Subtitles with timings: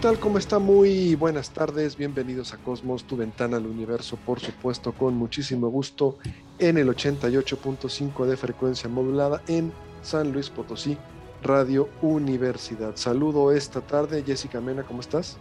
[0.00, 0.20] Tal?
[0.20, 0.60] ¿Cómo está?
[0.60, 1.96] Muy buenas tardes.
[1.96, 6.18] Bienvenidos a Cosmos, tu ventana al universo, por supuesto, con muchísimo gusto
[6.60, 10.96] en el 88.5 de frecuencia modulada en San Luis Potosí,
[11.42, 12.94] Radio Universidad.
[12.94, 14.22] Saludo esta tarde.
[14.24, 15.36] Jessica Mena, ¿cómo estás?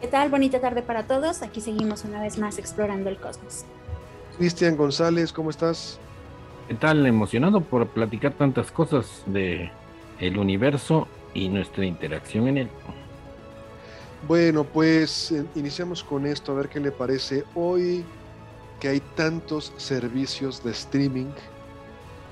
[0.00, 0.30] ¿Qué tal?
[0.30, 1.42] Bonita tarde para todos.
[1.42, 3.64] Aquí seguimos una vez más explorando el cosmos.
[4.38, 5.98] Cristian González, ¿cómo estás?
[6.68, 7.04] ¿Qué tal?
[7.06, 9.72] Emocionado por platicar tantas cosas de
[10.20, 12.68] el universo y nuestra interacción en él.
[14.28, 17.44] Bueno, pues eh, iniciamos con esto, a ver qué le parece.
[17.54, 18.04] Hoy
[18.78, 21.32] que hay tantos servicios de streaming,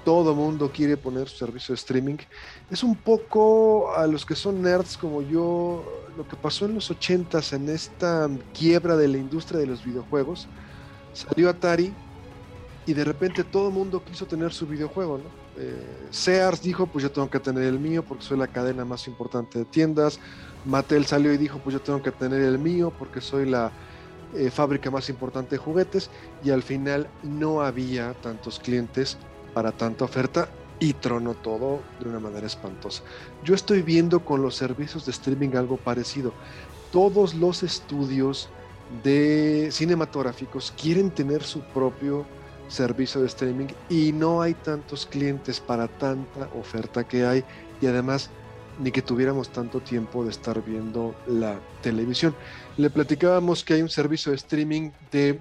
[0.04, 2.16] todo mundo quiere poner su servicio de streaming.
[2.70, 5.84] Es un poco a los que son nerds como yo,
[6.16, 10.46] lo que pasó en los 80s en esta quiebra de la industria de los videojuegos.
[11.14, 11.92] Salió Atari
[12.88, 15.20] y de repente todo el mundo quiso tener su videojuego.
[15.58, 19.06] Eh, Sears dijo, pues yo tengo que tener el mío porque soy la cadena más
[19.08, 20.18] importante de tiendas.
[20.64, 23.72] Mattel salió y dijo, pues yo tengo que tener el mío porque soy la
[24.34, 26.08] eh, fábrica más importante de juguetes.
[26.42, 29.18] Y al final no había tantos clientes
[29.52, 30.48] para tanta oferta
[30.80, 33.02] y tronó todo de una manera espantosa.
[33.44, 36.32] Yo estoy viendo con los servicios de streaming algo parecido.
[36.90, 38.48] Todos los estudios
[39.04, 42.24] de cinematográficos quieren tener su propio
[42.68, 47.44] servicio de streaming y no hay tantos clientes para tanta oferta que hay
[47.80, 48.30] y además
[48.78, 52.34] ni que tuviéramos tanto tiempo de estar viendo la televisión.
[52.76, 55.40] Le platicábamos que hay un servicio de streaming de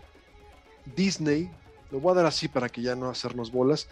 [0.96, 1.52] Disney,
[1.92, 3.88] lo voy a dar así para que ya no hacernos bolas,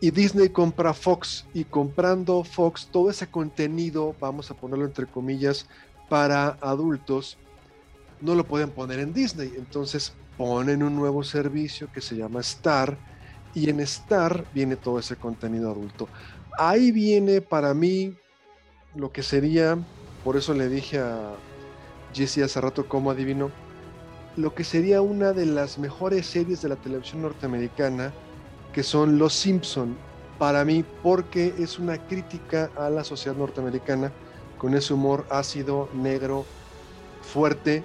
[0.00, 5.66] y Disney compra Fox y comprando Fox todo ese contenido, vamos a ponerlo entre comillas,
[6.08, 7.38] para adultos,
[8.22, 9.52] no lo pueden poner en Disney.
[9.56, 12.96] Entonces ponen un nuevo servicio que se llama Star
[13.54, 16.08] y en Star viene todo ese contenido adulto.
[16.58, 18.14] Ahí viene para mí
[18.94, 19.78] lo que sería,
[20.24, 21.34] por eso le dije a
[22.14, 23.50] Jesse hace rato cómo adivino,
[24.36, 28.12] lo que sería una de las mejores series de la televisión norteamericana,
[28.72, 29.96] que son Los Simpson,
[30.38, 34.10] para mí, porque es una crítica a la sociedad norteamericana
[34.58, 36.44] con ese humor ácido, negro,
[37.20, 37.84] fuerte.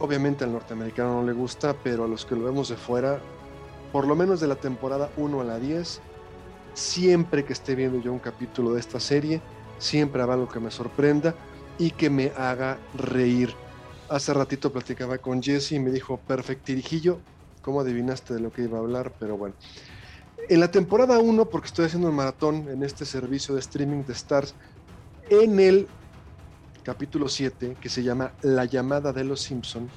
[0.00, 3.20] Obviamente al norteamericano no le gusta, pero a los que lo vemos de fuera,
[3.92, 6.00] por lo menos de la temporada 1 a la 10,
[6.74, 9.40] siempre que esté viendo yo un capítulo de esta serie,
[9.78, 11.34] siempre habrá algo que me sorprenda
[11.78, 13.52] y que me haga reír.
[14.08, 17.18] Hace ratito platicaba con Jesse y me dijo, perfectirijillo,
[17.62, 19.12] ¿cómo adivinaste de lo que iba a hablar?
[19.18, 19.54] Pero bueno.
[20.48, 24.12] En la temporada 1, porque estoy haciendo un maratón en este servicio de streaming de
[24.12, 24.54] Stars,
[25.28, 25.88] en el
[26.88, 29.90] capítulo 7, que se llama La llamada de los Simpson,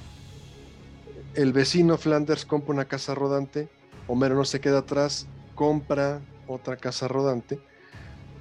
[1.34, 3.70] el vecino Flanders compra una casa rodante,
[4.08, 7.58] Homero no se queda atrás, compra otra casa rodante,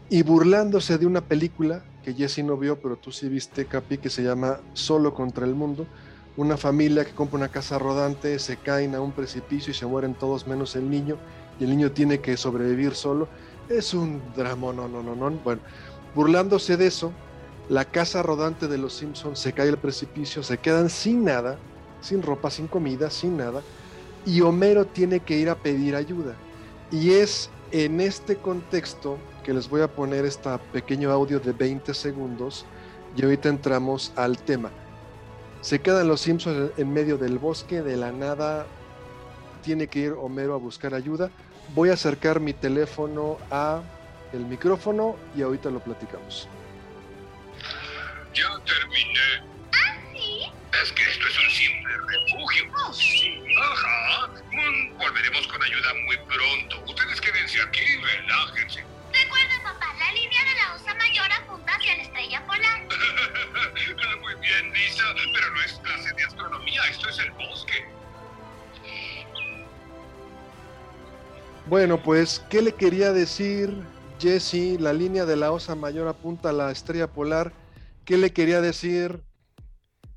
[0.09, 4.09] y burlándose de una película que Jesse no vio, pero tú sí viste, Capi, que
[4.09, 5.87] se llama Solo contra el Mundo.
[6.35, 10.13] Una familia que compra una casa rodante, se caen a un precipicio y se mueren
[10.13, 11.15] todos menos el niño,
[11.57, 13.29] y el niño tiene que sobrevivir solo.
[13.69, 15.29] Es un drama, no, no, no, no.
[15.37, 15.61] Bueno,
[16.13, 17.13] burlándose de eso,
[17.71, 21.57] la casa rodante de los Simpsons se cae al precipicio, se quedan sin nada,
[22.01, 23.61] sin ropa, sin comida, sin nada,
[24.25, 26.35] y Homero tiene que ir a pedir ayuda.
[26.91, 31.93] Y es en este contexto que les voy a poner este pequeño audio de 20
[31.93, 32.65] segundos
[33.15, 34.69] y ahorita entramos al tema.
[35.61, 38.65] Se quedan los Simpsons en medio del bosque, de la nada
[39.63, 41.31] tiene que ir Homero a buscar ayuda.
[41.73, 43.81] Voy a acercar mi teléfono a
[44.33, 46.49] el micrófono y ahorita lo platicamos.
[48.33, 49.43] Ya terminé.
[49.73, 50.51] ¿Ah, sí?
[50.81, 52.71] Es que esto es un simple refugio.
[52.87, 53.43] Oh, sí.
[53.61, 54.29] Ajá.
[54.51, 56.91] Mm, volveremos con ayuda muy pronto.
[56.91, 58.83] Ustedes quédense aquí, relájense.
[59.11, 62.81] Recuerda, papá, la línea de la osa mayor apunta hacia la estrella polar.
[64.21, 67.85] muy bien, Lisa, pero no es clase de astronomía, esto es el bosque.
[71.67, 73.83] Bueno, pues, ¿qué le quería decir
[74.19, 74.79] Jesse?
[74.79, 77.53] La línea de la osa mayor apunta a la estrella polar.
[78.05, 79.21] ¿Qué le quería decir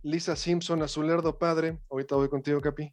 [0.03, 1.79] Lisa Simpson a su lerdo padre?
[1.91, 2.93] Ahorita voy contigo, Capi.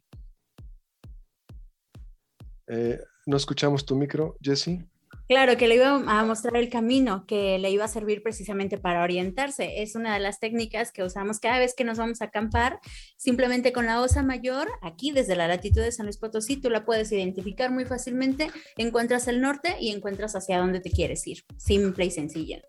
[2.68, 4.86] Eh, no escuchamos tu micro, Jesse.
[5.28, 9.02] Claro, que le iba a mostrar el camino que le iba a servir precisamente para
[9.02, 9.82] orientarse.
[9.82, 12.80] Es una de las técnicas que usamos cada vez que nos vamos a acampar.
[13.16, 16.84] Simplemente con la osa mayor, aquí desde la latitud de San Luis Potosí, tú la
[16.84, 18.50] puedes identificar muy fácilmente.
[18.76, 21.44] Encuentras el norte y encuentras hacia dónde te quieres ir.
[21.56, 22.62] Simple y sencilla.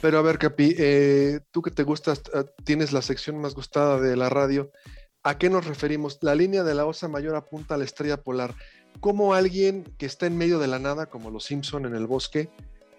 [0.00, 4.00] Pero a ver, Capi, eh, tú que te gustas, eh, tienes la sección más gustada
[4.00, 4.70] de la radio.
[5.22, 6.18] ¿A qué nos referimos?
[6.20, 8.54] La línea de la osa mayor apunta a la estrella polar
[9.00, 12.48] como alguien que está en medio de la nada, como los Simpson en el bosque,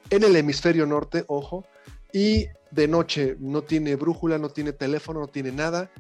[0.10, 1.66] en el hemisferio norte, ojo,
[2.14, 5.92] y de noche no tiene brújula, no tiene teléfono, no tiene nada.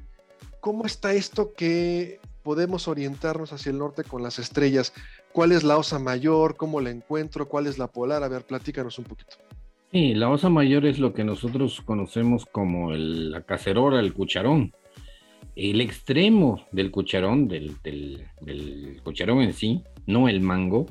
[0.59, 4.93] ¿Cómo está esto que podemos orientarnos hacia el norte con las estrellas?
[5.33, 6.55] ¿Cuál es la osa mayor?
[6.55, 7.47] ¿Cómo la encuentro?
[7.47, 8.23] ¿Cuál es la polar?
[8.23, 9.37] A ver, platícanos un poquito.
[9.97, 14.71] Sí, la osa mayor es lo que nosotros conocemos como la cacerola, el cucharón.
[15.55, 17.71] El extremo del cucharón, del,
[19.03, 20.85] cucharón en sí, no el mango,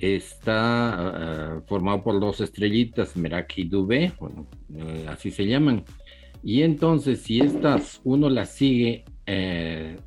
[0.00, 5.84] está ah, formado por dos estrellitas, Meraki y Dubé, bueno, eh, así se llaman.
[6.42, 9.98] Y entonces, si estas uno las sigue, eh,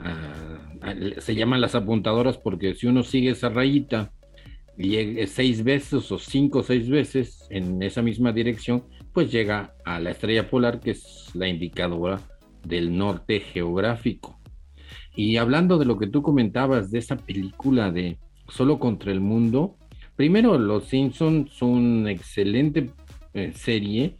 [1.19, 4.11] se llaman las apuntadoras porque si uno sigue esa rayita
[5.27, 8.83] seis veces o cinco o seis veces en esa misma dirección,
[9.13, 12.21] pues llega a la estrella polar, que es la indicadora
[12.63, 14.39] del norte geográfico.
[15.15, 18.17] Y hablando de lo que tú comentabas de esa película de
[18.47, 19.75] Solo contra el Mundo,
[20.15, 22.91] primero Los Simpsons son una excelente
[23.33, 24.15] eh, serie,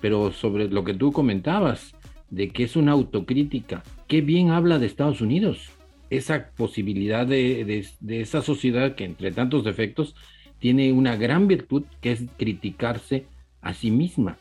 [0.00, 1.94] pero sobre lo que tú comentabas,
[2.30, 5.70] de que es una autocrítica, qué bien habla de Estados Unidos,
[6.10, 10.14] esa posibilidad de, de esa sociedad que entre tantos defectos
[10.58, 13.26] tiene una gran virtud que es criticarse
[13.62, 14.36] a sí misma.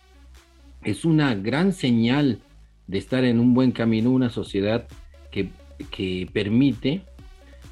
[0.84, 2.40] Es una gran señal
[2.88, 4.88] de estar en un buen camino, una sociedad
[5.32, 5.50] que,
[6.34, 7.04] permite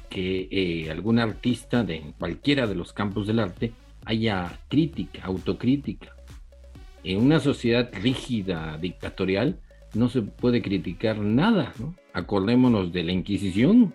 [0.08, 3.72] que eh, algún artista de cualquiera de los campos del arte
[4.04, 6.14] haya crítica, autocrítica.
[7.04, 9.60] En una sociedad rígida, dictatorial,
[9.94, 11.72] no se puede criticar nada.
[12.12, 13.92] Acordémonos de la Inquisición.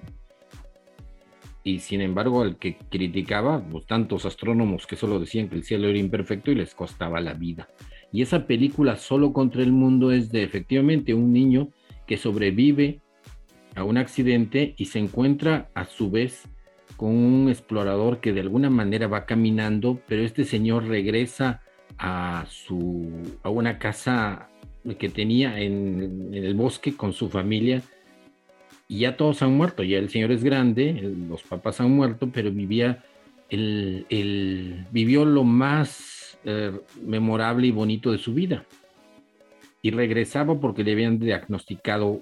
[1.64, 5.88] Y sin embargo, al que criticaba, pues, tantos astrónomos que solo decían que el cielo
[5.88, 7.68] era imperfecto y les costaba la vida.
[8.12, 11.70] Y esa película Solo contra el Mundo es de efectivamente un niño
[12.06, 13.00] que sobrevive
[13.76, 16.44] a un accidente y se encuentra a su vez
[16.98, 21.62] con un explorador que de alguna manera va caminando, pero este señor regresa
[21.98, 23.10] a su
[23.44, 24.50] a una casa
[24.98, 27.82] que tenía en, el bosque con su familia
[28.88, 32.52] y ya todos han muerto, ya el señor es grande, los papás han muerto, pero
[32.52, 33.04] vivía
[33.50, 36.72] el, vivió lo más eh,
[37.02, 38.66] memorable y bonito de su vida.
[39.82, 42.22] Y regresaba porque le habían diagnosticado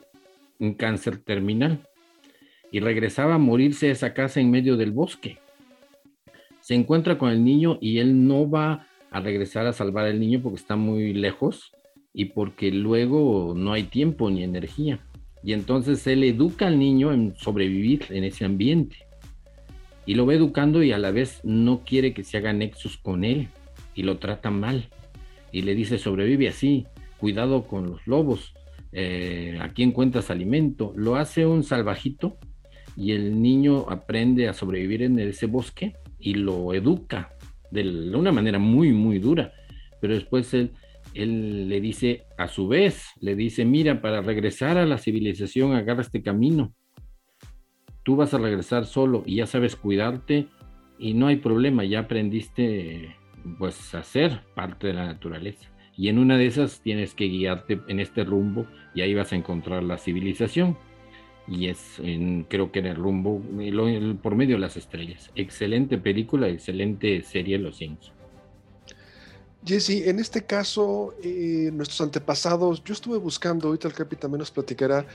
[0.59, 1.79] un cáncer terminal.
[2.71, 5.39] Y regresaba a morirse a esa casa en medio del bosque.
[6.61, 10.41] Se encuentra con el niño y él no va a regresar a salvar al niño
[10.41, 11.71] porque está muy lejos
[12.13, 14.99] y porque luego no hay tiempo ni energía.
[15.43, 18.97] Y entonces él educa al niño en sobrevivir en ese ambiente.
[20.05, 23.23] Y lo va educando y a la vez no quiere que se haga nexos con
[23.23, 23.47] él
[23.95, 24.89] y lo trata mal.
[25.51, 26.85] Y le dice, sobrevive así,
[27.17, 28.53] cuidado con los lobos,
[28.91, 30.93] eh, aquí encuentras alimento.
[30.95, 32.37] Lo hace un salvajito
[32.95, 37.33] y el niño aprende a sobrevivir en ese bosque y lo educa
[37.71, 39.53] de una manera muy, muy dura.
[40.01, 40.71] Pero después él,
[41.13, 46.01] él le dice, a su vez, le dice, mira, para regresar a la civilización, agarra
[46.01, 46.73] este camino.
[48.03, 50.47] Tú vas a regresar solo y ya sabes cuidarte
[50.97, 53.15] y no hay problema, ya aprendiste
[53.57, 55.71] pues hacer parte de la naturaleza.
[55.97, 58.65] Y en una de esas tienes que guiarte en este rumbo
[58.95, 60.77] y ahí vas a encontrar la civilización.
[61.47, 63.41] Y es, en, creo que en el rumbo,
[64.21, 65.31] por medio de las estrellas.
[65.35, 68.20] Excelente película, excelente serie Los Simpsons.
[69.63, 74.49] Jesse, en este caso, eh, nuestros antepasados, yo estuve buscando, ahorita el Capi también nos
[74.49, 75.05] platicará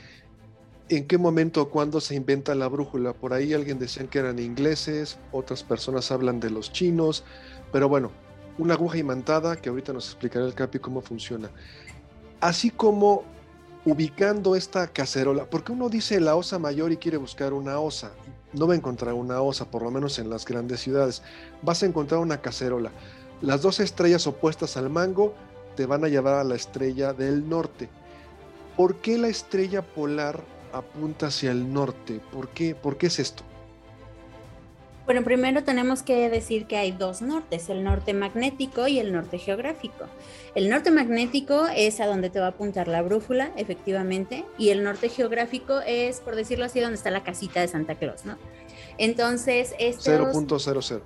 [0.88, 3.12] en qué momento o cuándo se inventa la brújula.
[3.12, 7.24] Por ahí alguien decían que eran ingleses, otras personas hablan de los chinos,
[7.72, 8.12] pero bueno,
[8.58, 11.50] una aguja imantada que ahorita nos explicará el Capi cómo funciona.
[12.40, 13.24] Así como
[13.84, 18.12] ubicando esta cacerola, porque uno dice la osa mayor y quiere buscar una osa,
[18.52, 21.22] no va a encontrar una osa, por lo menos en las grandes ciudades,
[21.62, 22.92] vas a encontrar una cacerola.
[23.42, 25.34] Las dos estrellas opuestas al mango
[25.76, 27.88] te van a llevar a la estrella del norte.
[28.76, 32.20] ¿Por qué la estrella polar apunta hacia el norte?
[32.32, 33.42] ¿Por qué, ¿Por qué es esto?
[35.06, 39.38] Bueno, primero tenemos que decir que hay dos nortes, el norte magnético y el norte
[39.38, 40.06] geográfico.
[40.56, 44.82] El norte magnético es a donde te va a apuntar la brújula, efectivamente, y el
[44.82, 48.36] norte geográfico es, por decirlo así, donde está la casita de Santa Claus, ¿no?
[48.98, 50.06] Entonces, estos...
[50.06, 51.00] 0.00.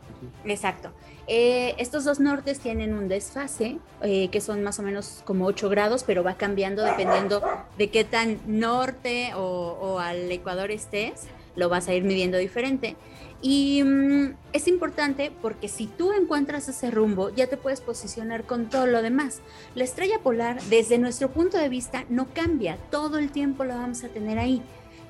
[0.45, 0.91] Exacto.
[1.27, 5.69] Eh, estos dos nortes tienen un desfase, eh, que son más o menos como 8
[5.69, 7.41] grados, pero va cambiando dependiendo
[7.79, 9.41] de qué tan norte o,
[9.81, 12.97] o al ecuador estés, lo vas a ir midiendo diferente.
[13.43, 18.69] Y mm, es importante porque si tú encuentras ese rumbo, ya te puedes posicionar con
[18.69, 19.41] todo lo demás.
[19.75, 24.05] La estrella polar, desde nuestro punto de vista, no cambia, todo el tiempo lo vamos
[24.05, 24.63] a tener ahí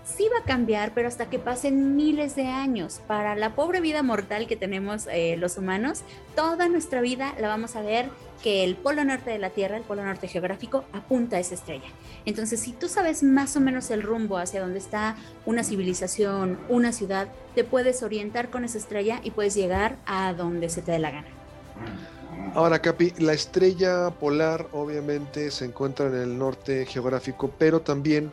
[0.05, 3.01] sí va a cambiar, pero hasta que pasen miles de años.
[3.07, 6.03] Para la pobre vida mortal que tenemos eh, los humanos,
[6.35, 8.11] toda nuestra vida la vamos a ver
[8.43, 11.89] que el polo norte de la Tierra, el polo norte geográfico, apunta a esa estrella.
[12.25, 16.93] Entonces, si tú sabes más o menos el rumbo hacia donde está una civilización, una
[16.93, 20.99] ciudad, te puedes orientar con esa estrella y puedes llegar a donde se te dé
[20.99, 21.29] la gana.
[22.55, 28.33] Ahora, Capi, la estrella polar obviamente se encuentra en el norte geográfico, pero también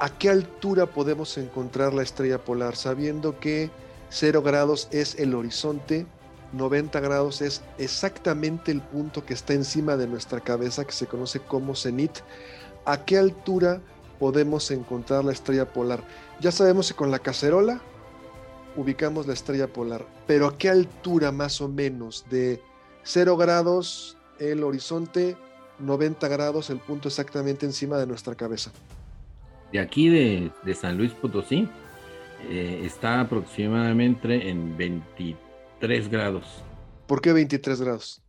[0.00, 2.76] ¿a qué altura podemos encontrar la estrella polar?
[2.76, 3.70] Sabiendo que
[4.10, 6.06] 0 grados es el horizonte,
[6.52, 11.40] 90 grados es exactamente el punto que está encima de nuestra cabeza, que se conoce
[11.40, 12.12] como cenit.
[12.84, 13.80] ¿A qué altura
[14.18, 16.02] podemos encontrar la estrella polar?
[16.40, 17.80] Ya sabemos que con la cacerola
[18.76, 22.24] ubicamos la estrella polar, pero ¿a qué altura más o menos?
[22.30, 22.62] De
[23.02, 25.36] 0 grados el horizonte,
[25.80, 28.70] 90 grados el punto exactamente encima de nuestra cabeza
[29.72, 31.68] de aquí de, San Luis Potosí
[32.48, 36.64] eh, está aproximadamente en 23 grados.
[37.06, 38.22] ¿Por qué 23 grados?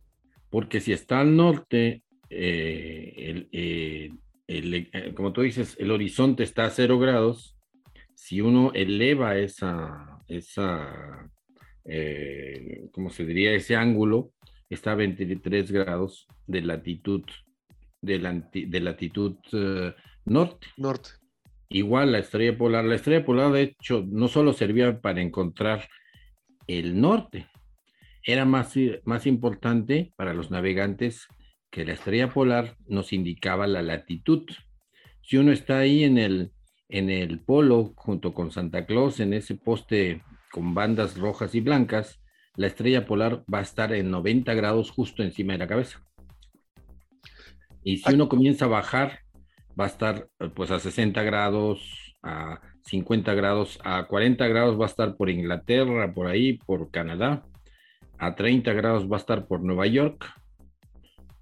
[0.50, 6.98] Porque si está al norte, eh, eh, como tú dices, el horizonte está a 0
[6.98, 7.56] grados.
[8.14, 11.30] Si uno eleva esa, esa
[12.92, 13.52] ¿cómo se diría?
[13.52, 14.32] Ese ángulo,
[14.68, 17.22] está a 23 grados de latitud,
[18.02, 18.18] de,
[18.52, 19.36] de latitud
[20.24, 20.66] norte.
[20.76, 21.19] Norte.
[21.70, 25.88] Igual la estrella polar, la estrella polar de hecho no solo servía para encontrar
[26.66, 27.46] el norte,
[28.24, 28.74] era más,
[29.04, 31.28] más importante para los navegantes
[31.70, 34.44] que la estrella polar nos indicaba la latitud.
[35.22, 36.50] Si uno está ahí en el,
[36.88, 42.20] en el polo junto con Santa Claus, en ese poste con bandas rojas y blancas,
[42.56, 46.04] la estrella polar va a estar en 90 grados justo encima de la cabeza.
[47.84, 49.20] Y si uno comienza a bajar
[49.80, 51.80] va a estar pues a 60 grados,
[52.22, 57.46] a 50 grados, a 40 grados va a estar por Inglaterra, por ahí, por Canadá,
[58.18, 60.26] a 30 grados va a estar por Nueva York,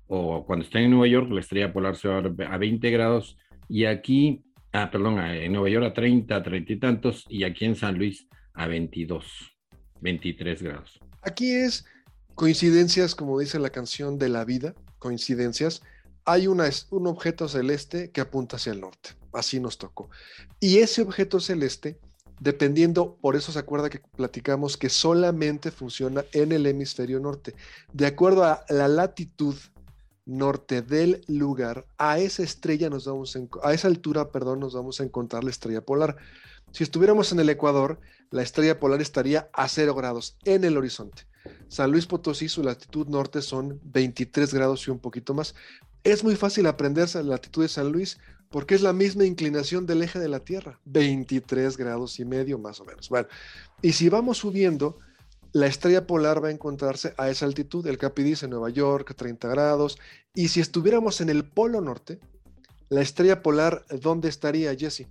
[0.07, 3.37] o cuando esté en Nueva York la estrella polar se va a, a 20 grados,
[3.69, 7.75] y aquí, ah, perdón, en Nueva York a 30, 30 y tantos, y aquí en
[7.75, 9.25] San Luis a 22,
[10.01, 11.01] 23 grados.
[11.23, 11.85] Aquí es
[12.37, 15.83] coincidencias, como dice la canción de la vida, coincidencias
[16.29, 19.11] hay un objeto celeste que apunta hacia el norte.
[19.33, 20.11] Así nos tocó.
[20.61, 21.99] Y ese objeto celeste,
[22.39, 27.55] dependiendo, por eso se acuerda que platicamos que solamente funciona en el hemisferio norte.
[27.95, 29.55] De acuerdo a la latitud
[30.27, 35.05] norte del lugar, a esa estrella nos vamos a, esa altura, perdón, nos vamos a
[35.05, 36.19] encontrar la estrella polar.
[36.73, 41.23] Si estuviéramos en el Ecuador, la estrella polar estaría a 0 grados en el horizonte.
[41.69, 45.55] San Luis Potosí, su latitud norte son 23 grados y un poquito más.
[46.05, 48.19] Es muy fácil aprenderse la latitud de San Luis
[48.51, 52.81] porque es la misma inclinación del eje de la Tierra, 23 grados y medio más
[52.81, 53.09] o menos.
[53.09, 53.29] Bueno,
[53.83, 54.99] y si vamos subiendo,
[55.53, 57.87] la estrella polar va a encontrarse a esa altitud.
[57.87, 59.99] El Capi dice Nueva York, 30 grados.
[60.35, 62.21] Y si estuviéramos en el Polo Norte,
[62.89, 65.07] la estrella polar, ¿dónde estaría, Jesse?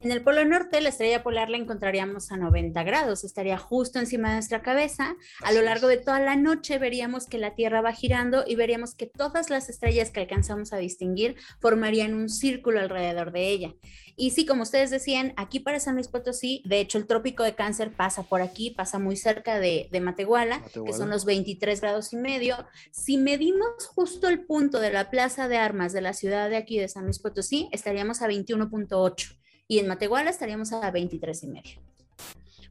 [0.00, 4.28] En el polo norte, la estrella polar la encontraríamos a 90 grados, estaría justo encima
[4.28, 5.16] de nuestra cabeza.
[5.42, 8.94] A lo largo de toda la noche veríamos que la Tierra va girando y veríamos
[8.94, 13.74] que todas las estrellas que alcanzamos a distinguir formarían un círculo alrededor de ella.
[14.14, 17.56] Y sí, como ustedes decían, aquí para San Luis Potosí, de hecho el trópico de
[17.56, 22.16] cáncer pasa por aquí, pasa muy cerca de, Matehuala, que son los 23 grados y
[22.16, 22.56] medio.
[22.92, 26.78] Si medimos justo el punto de la plaza de armas de la ciudad de aquí
[26.78, 29.37] de San Luis Potosí, estaríamos a 21.8
[29.68, 31.80] y en Matehuala estaríamos a 23 y medio.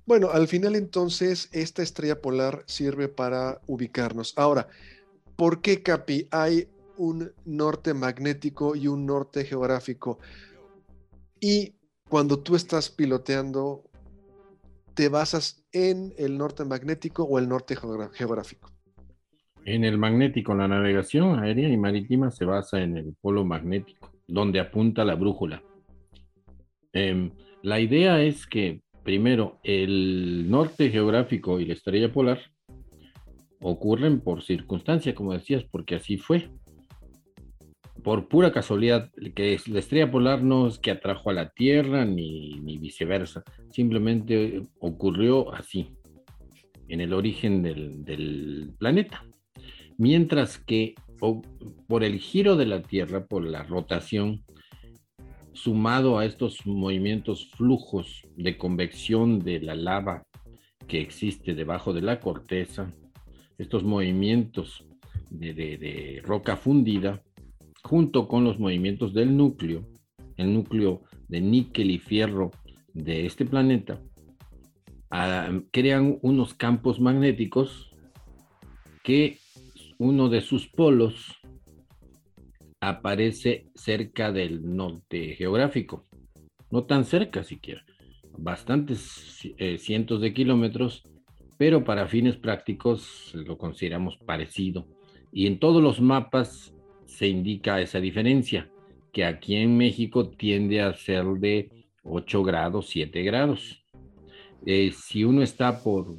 [0.05, 4.33] Bueno, al final entonces esta estrella polar sirve para ubicarnos.
[4.37, 4.67] Ahora,
[5.35, 10.19] ¿por qué, Capi, hay un norte magnético y un norte geográfico?
[11.39, 11.75] Y
[12.09, 13.83] cuando tú estás piloteando,
[14.93, 18.71] ¿te basas en el norte magnético o el norte geográfico?
[19.65, 24.61] En el magnético, la navegación aérea y marítima se basa en el polo magnético, donde
[24.61, 25.61] apunta la brújula.
[26.97, 32.41] Em, la idea es que primero, el norte geográfico y la estrella polar
[33.61, 36.49] ocurren por circunstancia, como decías, porque así fue.
[38.03, 42.59] Por pura casualidad, que la estrella polar no es que atrajo a la Tierra ni,
[42.81, 45.93] viceversa, simplemente ocurrió así,
[46.87, 49.23] en el origen del, del planeta.
[49.97, 50.95] Mientras que
[51.87, 54.43] por el giro de la Tierra, por la rotación,
[55.57, 60.25] sumado a estos movimientos flujos de convección de la lava
[60.87, 62.93] que existe debajo de la corteza,
[63.57, 64.85] estos movimientos
[65.29, 67.21] de, roca fundida,
[67.83, 69.87] junto con los movimientos del núcleo,
[70.37, 72.51] el núcleo de níquel y fierro
[72.93, 73.99] de este planeta,
[75.09, 77.91] ah, crean unos campos magnéticos
[79.03, 79.39] que
[79.97, 81.36] uno de sus polos
[82.79, 86.03] aparece cerca del norte geográfico,
[86.69, 87.83] no tan cerca siquiera,
[88.37, 91.03] bastantes eh, cientos de kilómetros,
[91.57, 94.87] pero para fines prácticos lo consideramos parecido.
[95.31, 96.73] Y en todos los mapas
[97.05, 98.69] se indica esa diferencia,
[99.11, 101.69] que aquí en México tiende a ser de
[102.03, 103.83] 8 grados, 7 grados.
[104.65, 106.15] Eh, si uno está por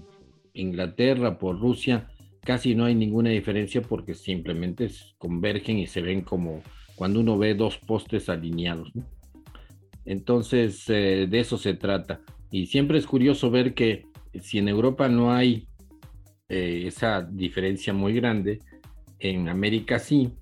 [0.54, 2.08] Inglaterra, por Rusia,
[2.48, 6.62] casi no hay ninguna diferencia porque simplemente convergen y se ven como
[6.94, 8.90] cuando uno ve dos postes alineados.
[10.06, 12.22] Entonces, eh, de eso se trata.
[12.50, 14.06] Y siempre es curioso ver que
[14.40, 15.68] si en Europa no hay
[16.48, 18.60] eh, esa diferencia muy grande,
[19.18, 20.32] en América sí,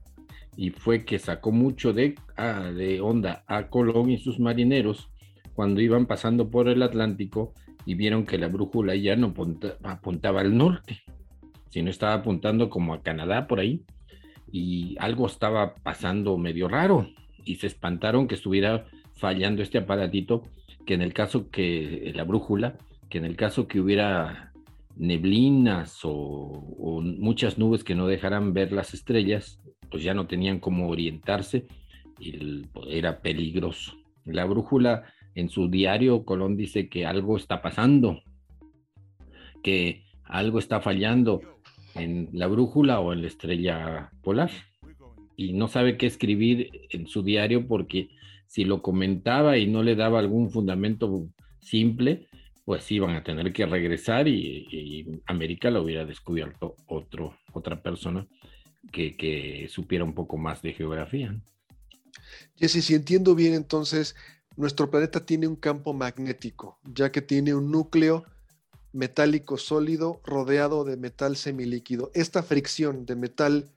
[0.56, 5.10] y fue que sacó mucho de, ah, de onda a Colón y sus marineros
[5.54, 7.52] cuando iban pasando por el Atlántico
[7.84, 9.34] y vieron que la brújula ya no
[9.82, 11.02] apuntaba al norte,
[11.76, 13.84] sino estaba apuntando como a Canadá por ahí
[14.50, 17.10] y algo estaba pasando medio raro
[17.44, 20.42] y se espantaron que estuviera fallando este aparatito,
[20.86, 22.78] que en el caso que la brújula,
[23.10, 24.54] que en el caso que hubiera
[24.96, 30.88] neblinas o, muchas nubes que no dejaran ver las estrellas, pues ya no tenían cómo
[30.88, 31.66] orientarse
[32.18, 33.92] y era peligroso.
[34.24, 38.22] La brújula en su diario Colón dice que algo está pasando,
[39.62, 41.42] que algo está fallando
[41.98, 44.50] en la brújula o en la estrella polar.
[45.36, 48.08] Y no sabe qué escribir en su diario porque
[48.46, 51.28] si lo comentaba y no le daba algún fundamento
[51.60, 52.26] simple,
[52.64, 58.26] pues iban a tener que regresar y, América lo hubiera descubierto otro, otra persona
[58.92, 61.34] que, que supiera un poco más de geografía.
[62.56, 64.16] Jesse, si entiendo bien, entonces
[64.56, 68.24] nuestro planeta tiene un campo magnético, ya que tiene un núcleo
[68.96, 72.10] metálico sólido rodeado de metal semilíquido.
[72.14, 73.70] Esta fricción de metal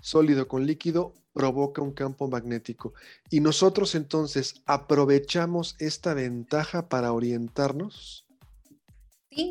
[0.00, 2.92] sólido con líquido provoca un campo magnético.
[3.30, 8.27] Y nosotros entonces aprovechamos esta ventaja para orientarnos.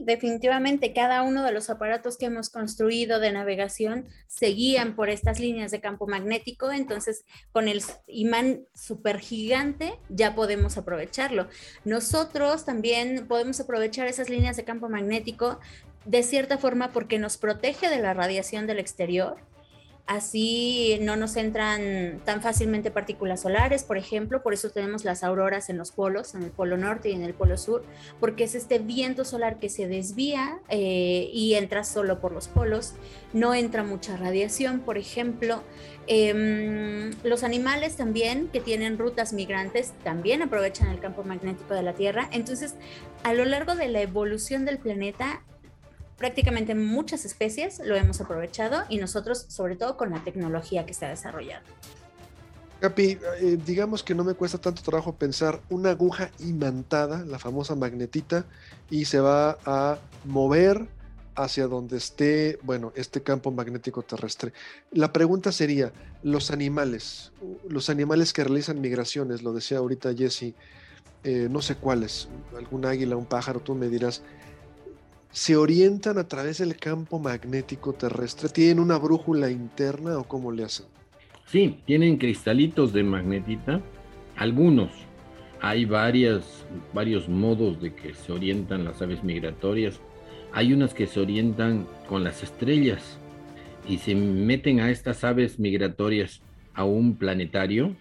[0.04, 5.40] Definitivamente cada uno de los aparatos que hemos construido de navegación se guían por estas
[5.40, 7.24] líneas de campo magnético, entonces
[7.54, 11.48] con el imán supergigante ya podemos aprovecharlo.
[11.86, 15.60] Nosotros también podemos aprovechar esas líneas de campo magnético
[16.04, 19.38] de cierta forma porque nos protege de la radiación del exterior,
[20.08, 25.70] Así no nos entran tan fácilmente partículas solares, por ejemplo, por eso tenemos las auroras
[25.70, 27.84] en los polos, en el polo norte y en el polo sur,
[28.22, 32.94] porque es este viento solar que se desvía eh, y entra solo por los polos,
[33.34, 35.62] no entra mucha radiación, por ejemplo.
[36.08, 41.92] Em, los animales también que tienen rutas migrantes también aprovechan el campo magnético de la
[41.92, 42.30] Tierra.
[42.32, 42.76] Entonces,
[43.24, 45.44] a lo largo de la evolución del planeta,
[46.18, 51.06] prácticamente muchas especies lo hemos aprovechado y nosotros sobre todo con la tecnología que se
[51.06, 51.64] ha desarrollado.
[52.80, 57.74] Capi, eh, digamos que no me cuesta tanto trabajo pensar una aguja imantada, la famosa
[57.74, 58.46] magnetita,
[58.92, 60.88] y se va a mover
[61.34, 64.54] hacia donde esté, bueno, este campo magnético terrestre.
[64.92, 67.32] La pregunta sería, los animales,
[67.68, 70.54] los animales que realizan migraciones, lo decía ahorita Jesse,
[71.24, 74.22] eh, no sé cuáles, algún águila, un pájaro, tú me dirás,
[75.38, 78.50] se orientan a través del campo magnético terrestre?
[78.50, 80.88] ¿Tienen una brújula interna o cómo le hacen?
[81.46, 83.80] Sí, tienen cristalitos de magnetita,
[84.36, 84.90] algunos.
[85.62, 90.02] Hay varias, varios modos de que se orientan las aves migratorias.
[90.54, 93.20] Hay unas que se orientan con las estrellas
[93.88, 96.42] y se meten a estas aves migratorias
[96.74, 97.96] a un planetario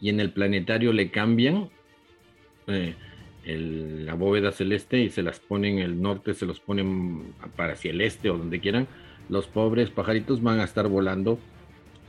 [0.00, 1.68] y en el planetario le cambian
[2.68, 2.94] eh,
[3.56, 8.00] la bóveda celeste y se las ponen el norte, se los ponen para hacia el
[8.02, 8.86] este o donde quieran,
[9.28, 11.38] los pobres pajaritos van a estar volando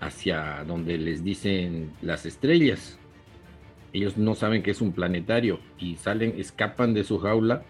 [0.01, 2.97] hacia donde les dicen las estrellas.
[3.93, 7.63] ellos no saben que es un planetario y salen, escapan de su jaula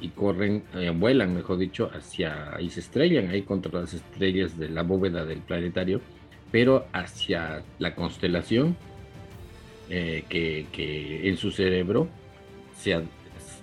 [0.00, 4.68] y corren, eh, vuelan, mejor dicho, hacia, y se estrellan ahí contra las estrellas de
[4.68, 6.00] la bóveda del planetario,
[6.50, 8.76] pero hacia la constelación
[9.88, 12.08] eh, que, que, en su cerebro
[12.78, 13.02] se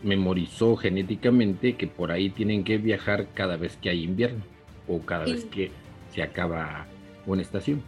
[0.04, 4.43] memorizó genéticamente que por ahí tienen que viajar cada vez que hay invierno
[4.88, 5.71] o cada vez que
[6.13, 6.86] se acaba
[7.26, 7.82] una estación.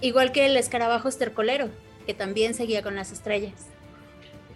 [0.00, 1.68] Igual que el escarabajo estercolero,
[2.06, 3.68] que también seguía con las estrellas.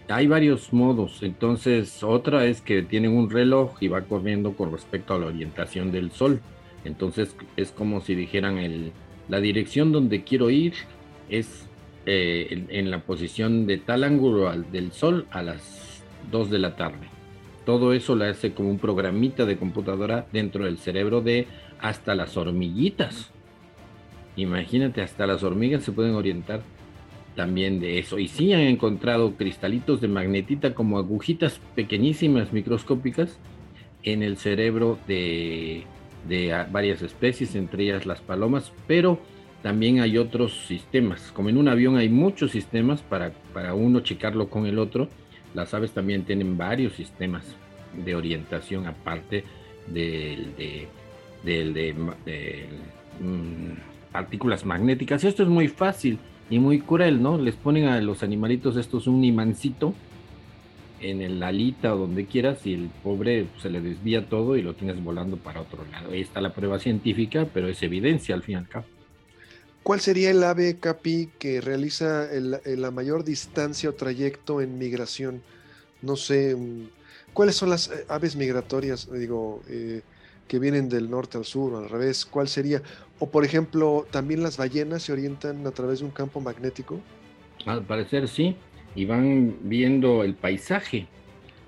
[0.09, 5.13] Hay varios modos, entonces otra es que tienen un reloj y va corriendo con respecto
[5.13, 6.41] a la orientación del sol.
[6.83, 8.91] Entonces es como si dijeran el,
[9.29, 10.73] la dirección donde quiero ir
[11.29, 11.65] es
[12.05, 15.82] eh, en, en, la posición de tal ángulo al, del sol a las
[16.31, 17.07] 2 de la tarde.
[17.65, 21.47] Todo eso lo hace como un programita de computadora dentro del cerebro de
[21.79, 23.31] hasta las hormiguitas.
[24.35, 26.61] Imagínate, hasta las hormigas se pueden orientar
[27.35, 28.19] también de eso.
[28.19, 33.39] Y sí han encontrado cristalitos de magnetita como agujitas pequeñísimas, microscópicas,
[34.03, 35.83] en el cerebro de,
[36.27, 39.19] de varias especies, entre ellas las palomas, pero
[39.61, 41.31] también hay otros sistemas.
[41.31, 45.07] Como en un avión hay muchos sistemas para, para uno checarlo con el otro,
[45.53, 47.43] las aves también tienen varios sistemas
[47.93, 49.43] de orientación aparte
[49.87, 50.55] del
[51.43, 51.95] de,
[53.19, 55.23] mm, partículas magnéticas.
[55.23, 57.37] Esto es muy fácil y muy cruel, ¿no?
[57.37, 59.93] Les ponen a los animalitos estos un imancito
[61.01, 64.73] en el alita o donde quieras y el pobre se le desvía todo y lo
[64.73, 66.11] tienes volando para otro lado.
[66.11, 68.85] Ahí está la prueba científica, pero es evidencia al fin y al cabo.
[69.83, 75.41] ¿Cuál sería el ave capi que realiza la mayor distancia o trayecto en migración?
[76.01, 76.87] No sé, mm,
[77.33, 80.01] ¿cuáles son las eh, aves migratorias, digo, eh,
[80.47, 82.25] que vienen del norte al sur o al revés?
[82.25, 82.81] ¿Cuál sería?
[83.19, 87.01] O por ejemplo, también las ballenas se orientan a través de un campo magnético.
[87.65, 88.55] Al parecer sí,
[88.95, 91.07] y van viendo el paisaje.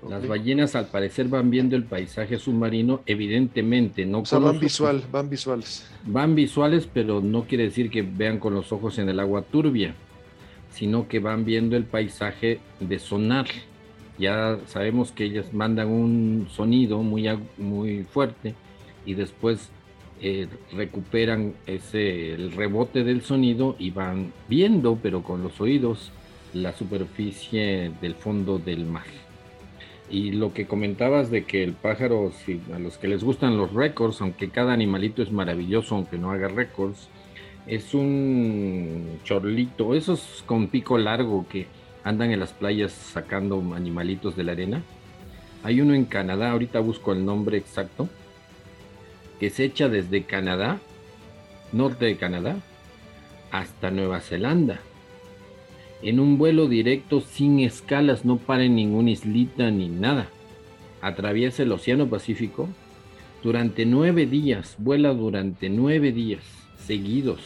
[0.06, 0.18] Okay.
[0.18, 5.02] Las ballenas al parecer van viendo el paisaje submarino, evidentemente, no o sea, van visual,
[5.10, 5.86] van visuales.
[6.04, 9.94] Van visuales, pero no quiere decir que vean con los ojos en el agua turbia,
[10.70, 13.46] sino que van viendo el paisaje de sonar.
[14.16, 18.54] Ya sabemos que ellas mandan un sonido muy, muy fuerte
[19.04, 19.70] y después
[20.22, 26.12] eh, recuperan ese el rebote del sonido y van viendo, pero con los oídos,
[26.54, 29.25] la superficie del fondo del mar.
[30.08, 33.72] Y lo que comentabas de que el pájaro, si a los que les gustan los
[33.72, 37.08] récords, aunque cada animalito es maravilloso, aunque no haga récords,
[37.66, 41.66] es un chorlito, esos con pico largo que
[42.04, 44.82] andan en las playas sacando animalitos de la arena.
[45.64, 48.08] Hay uno en Canadá, ahorita busco el nombre exacto,
[49.40, 50.78] que se echa desde Canadá,
[51.72, 52.56] norte de Canadá,
[53.50, 54.78] hasta Nueva Zelanda.
[56.02, 60.28] En un vuelo directo sin escalas, no para en ninguna islita ni nada.
[61.00, 62.68] Atraviesa el Océano Pacífico
[63.42, 66.42] durante nueve días, vuela durante nueve días
[66.78, 67.40] seguidos,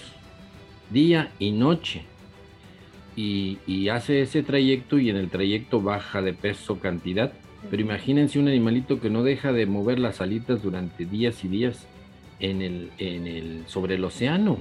[0.91, 2.03] día y noche.
[3.17, 7.33] Y, y, hace ese trayecto y en el trayecto baja de peso cantidad.
[7.69, 11.87] Pero imagínense un animalito que no deja de mover las alitas durante días y días
[12.39, 14.59] en el, en el, sobre el océano.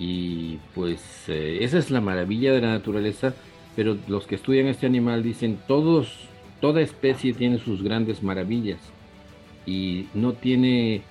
[0.00, 3.34] Y pues eh, esa es la maravilla de la naturaleza,
[3.76, 6.20] pero los que estudian este animal dicen todos,
[6.62, 8.80] toda especie tiene sus grandes maravillas
[9.66, 11.02] y no tiene,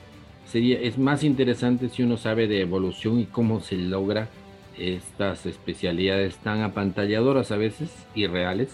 [0.45, 4.28] sería, es más interesante si uno sabe de evolución y cómo se logra
[4.75, 8.69] estas especialidades tan apantalladoras a veces, irreales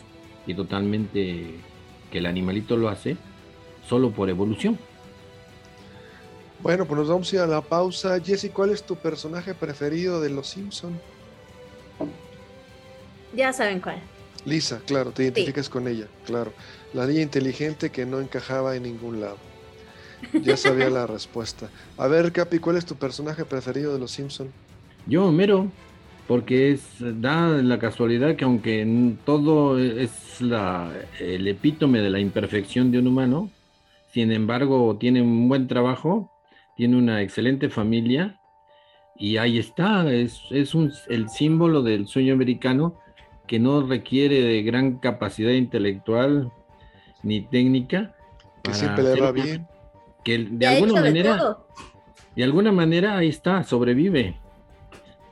[0.48, 1.56] y totalmente
[2.10, 3.18] que el animalito lo hace
[3.86, 4.78] solo por evolución.
[6.66, 8.20] Bueno, pues nos vamos a ir a la pausa.
[8.20, 11.00] Jesse, ¿cuál es tu personaje preferido de Los Simpson?
[13.36, 14.02] Ya saben cuál.
[14.46, 15.72] Lisa, claro, te identificas sí.
[15.72, 16.54] con ella, claro.
[16.92, 19.38] La niña inteligente que no encajaba en ningún lado.
[20.42, 21.70] Ya sabía la respuesta.
[22.00, 24.52] A ver, Capi, ¿cuál es tu personaje preferido de Los Simpson?
[25.06, 25.68] Yo, Homero,
[26.28, 32.92] porque es da la casualidad que aunque todo es la, el epítome de la imperfección
[32.92, 33.52] de un humano,
[34.12, 36.32] sin embargo tiene un buen trabajo,
[36.76, 38.40] tiene una excelente familia
[39.16, 42.96] y ahí está, es, es un, el símbolo del sueño americano
[43.48, 46.52] que no requiere de gran capacidad intelectual
[47.24, 48.16] ni técnica.
[48.64, 49.68] Que siempre le va bien.
[50.24, 51.56] Que de alguna manera, de,
[52.36, 54.38] de alguna manera ahí está, sobrevive.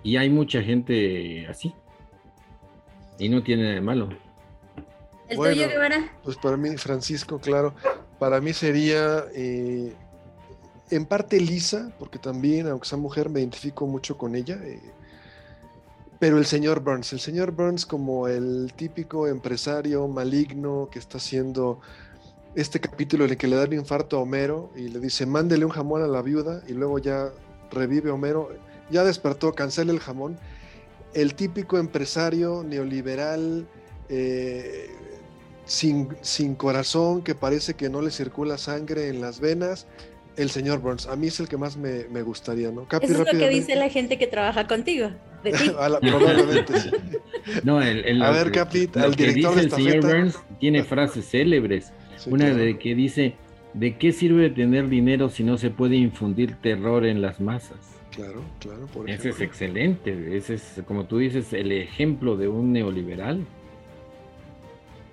[0.04, 1.74] Y hay mucha gente así.
[3.20, 4.10] Y no tiene nada de malo.
[5.28, 6.12] ¿El bueno, tuyo, Guevara?
[6.24, 7.74] Pues para mí, Francisco, claro.
[8.20, 9.94] Para mí sería eh,
[10.90, 14.60] en parte Lisa, porque también, aunque sea mujer, me identifico mucho con ella.
[14.64, 14.80] Eh,
[16.20, 21.82] pero el señor Burns, el señor Burns como el típico empresario maligno que está haciendo
[22.56, 25.66] este capítulo en el que le da un infarto a Homero y le dice, mándele
[25.66, 27.32] un jamón a la viuda y luego ya
[27.72, 28.50] revive Homero,
[28.90, 30.38] ya despertó, cancela el jamón.
[31.14, 33.68] El típico empresario neoliberal
[34.08, 34.92] eh,
[35.66, 39.88] sin, sin corazón que parece que no le circula sangre en las venas,
[40.38, 41.08] el señor Burns.
[41.08, 42.88] A mí es el que más me, me gustaría, ¿no?
[42.88, 45.10] Capi, Eso es lo que dice la gente que trabaja contigo.
[45.44, 45.70] De ti.
[46.02, 46.90] Probablemente sí.
[47.64, 51.92] No, el, el, a ver, Capi, el director de el señor Burns tiene frases célebres.
[52.26, 53.36] Una de que dice,
[53.74, 57.78] ¿de qué sirve tener dinero si no se puede infundir terror en las masas?
[58.16, 58.86] Claro, claro.
[58.88, 60.38] Por ese es excelente.
[60.38, 63.46] Ese es, como tú dices, el ejemplo de un neoliberal.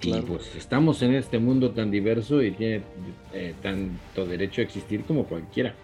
[0.03, 2.83] Y pues estamos en este mundo tan diverso y tiene
[3.33, 5.75] eh, tanto derecho a existir como cualquiera.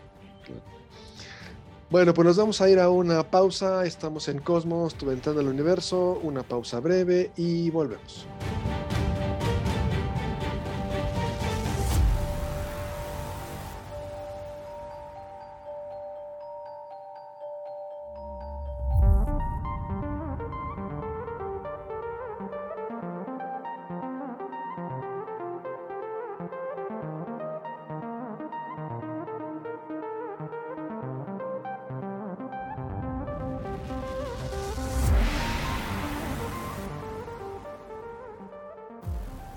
[1.88, 3.84] Bueno, pues nos vamos a ir a una pausa.
[3.86, 6.18] Estamos en Cosmos, tu ventana al universo.
[6.22, 8.26] Una pausa breve y volvemos.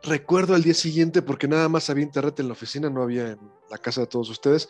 [0.03, 3.39] Recuerdo al día siguiente, porque nada más había internet en la oficina, no había en
[3.69, 4.67] la casa de todos ustedes,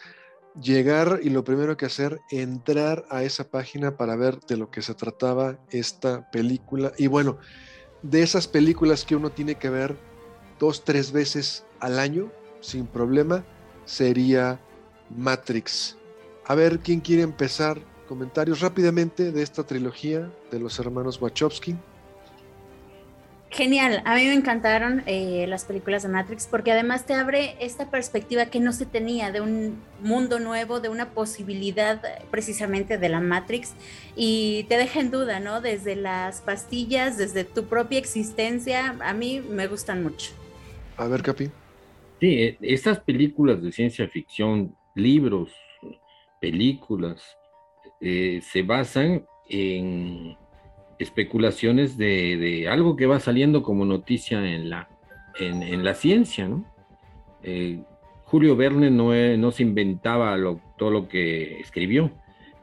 [0.61, 4.81] llegar y lo primero que hacer, entrar a esa página para ver de lo que
[4.81, 6.91] se trataba esta película.
[6.97, 7.37] Y bueno,
[8.01, 9.95] de esas películas que uno tiene que ver
[10.59, 13.43] dos, tres veces al año, sin problema,
[13.85, 14.59] sería
[15.09, 15.97] Matrix.
[16.45, 17.79] A ver, ¿quién quiere empezar?
[18.07, 21.75] Comentarios rápidamente de esta trilogía de los hermanos Wachowski.
[23.53, 27.91] Genial, a mí me encantaron eh, las películas de Matrix porque además te abre esta
[27.91, 33.19] perspectiva que no se tenía de un mundo nuevo, de una posibilidad precisamente de la
[33.19, 33.73] Matrix
[34.15, 35.59] y te deja en duda, ¿no?
[35.59, 40.31] Desde las pastillas, desde tu propia existencia, a mí me gustan mucho.
[40.95, 41.51] A ver, Capi.
[42.21, 45.51] Sí, eh, estas películas de ciencia ficción, libros,
[46.39, 47.21] películas,
[47.99, 50.37] eh, se basan en
[51.01, 54.87] especulaciones de, algo que va saliendo como noticia en la,
[55.39, 56.65] en, la ciencia, ¿no?
[57.43, 57.79] Eh,
[58.25, 60.37] Julio Verne no, no, se inventaba
[60.77, 62.11] todo lo que escribió.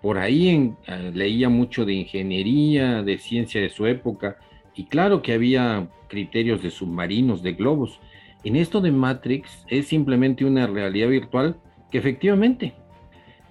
[0.01, 4.39] Por ahí eh, leía mucho de ingeniería, de ciencia de su época,
[4.75, 8.01] y claro que había criterios de submarinos, de globos.
[8.45, 11.57] En esto de Matrix es simplemente una realidad virtual
[11.91, 12.75] que efectivamente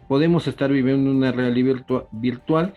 [0.08, 2.73] podemos estar viviendo una realidad virtual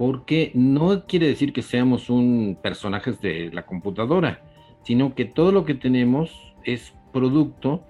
[0.00, 4.40] porque no quiere decir que seamos un personajes de la computadora,
[4.82, 7.82] sino que todo lo que tenemos es producto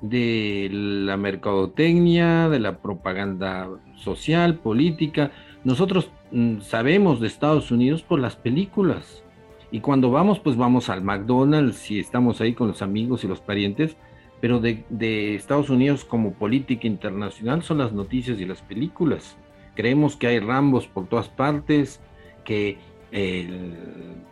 [0.00, 5.30] de la mercadotecnia, de la propaganda social, política.
[5.62, 9.22] Nosotros mm, sabemos de Estados Unidos por las películas
[9.70, 13.42] Y cuando vamos, pues vamos al McDonald's y estamos ahí con los amigos y los
[13.42, 13.94] parientes,
[14.40, 19.36] pero de, de Estados Unidos como política internacional son las noticias y las películas.
[19.78, 22.00] Creemos que hay rambos por todas partes,
[22.44, 22.78] que
[23.12, 23.76] el-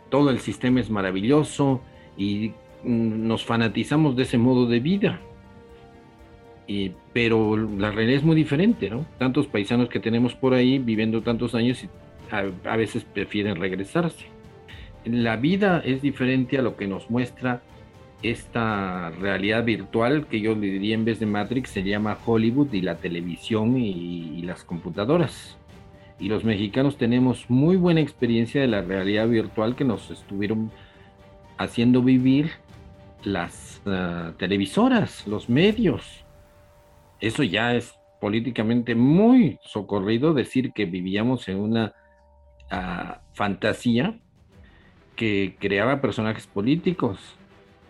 [0.09, 1.79] todo el sistema es maravilloso
[2.17, 2.49] y
[2.83, 5.21] mm, nos fanatizamos de ese modo de vida.
[7.13, 9.05] Pero la realidad es muy diferente, ¿no?
[9.17, 11.89] Tantos paisanos que tenemos por ahí viviendo tantos años y
[12.29, 14.25] a veces prefieren regresarse.
[15.05, 17.61] La vida es diferente a lo que nos muestra
[18.23, 22.97] esta realidad virtual que yo diría en vez de Matrix se llama Hollywood y la
[22.97, 25.57] televisión y, las computadoras.
[26.19, 30.71] Y los mexicanos tenemos muy buena experiencia de la realidad virtual que nos estuvieron
[31.57, 32.51] haciendo vivir
[33.23, 36.25] las ah, televisoras, los medios.
[37.19, 41.93] Eso ya es políticamente muy socorrido decir que vivíamos en una
[42.71, 44.17] ah, fantasía
[45.15, 47.37] que creaba personajes políticos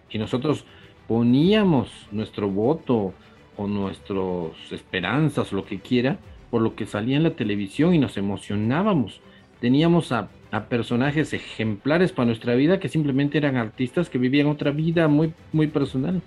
[0.09, 0.65] y nosotros
[1.07, 3.13] poníamos nuestro voto
[3.55, 6.19] o nuestras esperanzas, lo que quiera,
[6.51, 9.21] por lo que salía en la televisión y nos emocionábamos.
[9.59, 10.29] Teníamos a,
[10.69, 15.67] personajes ejemplares para nuestra vida que simplemente eran artistas que vivían otra vida muy, muy
[15.67, 16.21] personal.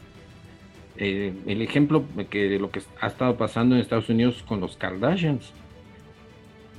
[0.98, 4.76] Eh, el ejemplo que de lo que ha estado pasando en Estados Unidos con los
[4.76, 5.52] Kardashians,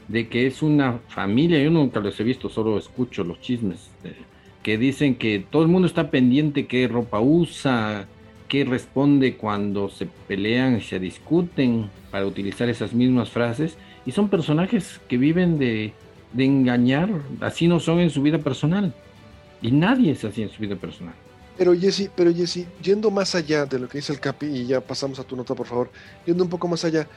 [0.08, 4.14] de que es una familia, yo nunca los he visto, solo escucho los chismes, eh,
[4.64, 8.08] que dicen que todo el mundo está pendiente qué ropa usa,
[8.48, 15.00] qué responde cuando se pelean se discuten para utilizar esas mismas frases, y son personajes
[15.08, 15.94] que viven de,
[16.34, 18.94] de engañar, así no son en su vida personal,
[19.62, 21.14] y nadie es así en su vida personal.
[21.58, 24.82] Pero Jesse, pero Jesse, yendo más allá de lo que dice el Capi, y ya
[24.82, 25.90] pasamos a tu nota, por favor,
[26.26, 27.08] yendo un poco más allá,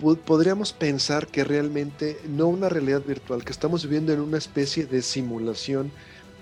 [0.00, 4.86] po- podríamos pensar que realmente no una realidad virtual, que estamos viviendo en una especie
[4.86, 5.90] de simulación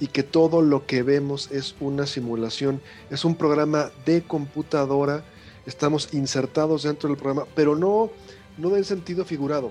[0.03, 5.23] y que todo lo que vemos es una simulación, es un programa de computadora,
[5.65, 8.11] estamos insertados dentro del programa, pero no,
[8.59, 9.71] no en sentido figurado,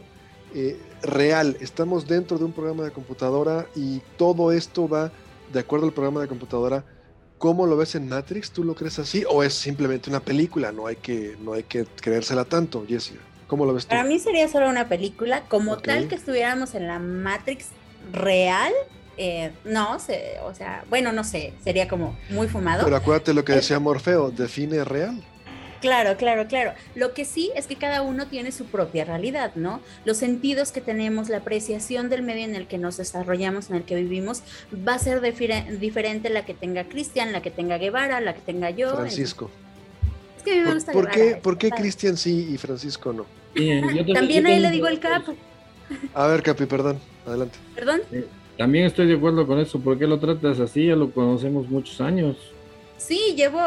[0.55, 5.11] eh, real, estamos dentro de un programa de computadora y todo esto va
[5.51, 6.85] de acuerdo al programa de computadora.
[7.37, 8.51] ¿Cómo lo ves en Matrix?
[8.51, 9.25] ¿Tú lo crees así?
[9.29, 10.71] ¿O es simplemente una película?
[10.71, 13.17] No hay que, no hay que creérsela tanto, Jessie.
[13.47, 13.89] ¿Cómo lo ves tú?
[13.89, 15.83] Para mí sería solo una película, como Ok.
[15.83, 17.65] tal que estuviéramos en la Matrix
[18.13, 18.71] real.
[19.23, 22.83] Eh, no, se- o sea, bueno, no sé, sería como muy fumado.
[22.83, 25.21] Pero acuérdate lo que Eh, decía Morfeo, define real.
[25.79, 26.73] Claro, claro, claro.
[26.93, 29.79] Lo que sí es que cada uno tiene su propia realidad, ¿no?
[30.05, 33.83] Los sentidos que tenemos, la apreciación del medio en el que nos desarrollamos, en el
[33.83, 34.43] que vivimos,
[34.87, 38.41] va a ser difere- diferente la que tenga Cristian, la que tenga Guevara, la que
[38.41, 38.95] tenga yo.
[38.95, 39.49] Francisco.
[40.37, 41.69] Es que a mí me ¿Por, gusta por Guevara, qué, por qué.
[41.71, 43.25] Cristian sí y Francisco no?
[43.55, 45.23] Bien, yo también- También yo ahí le digo el cap,
[46.13, 46.99] A ver, Capi, perdón.
[47.25, 47.57] Adelante.
[47.75, 48.01] perdón.
[48.61, 49.79] También estoy de acuerdo con eso.
[49.79, 50.85] ¿Por qué lo tratas así?
[50.85, 52.37] Ya lo conocemos muchos años.
[52.95, 53.59] Sí, llevo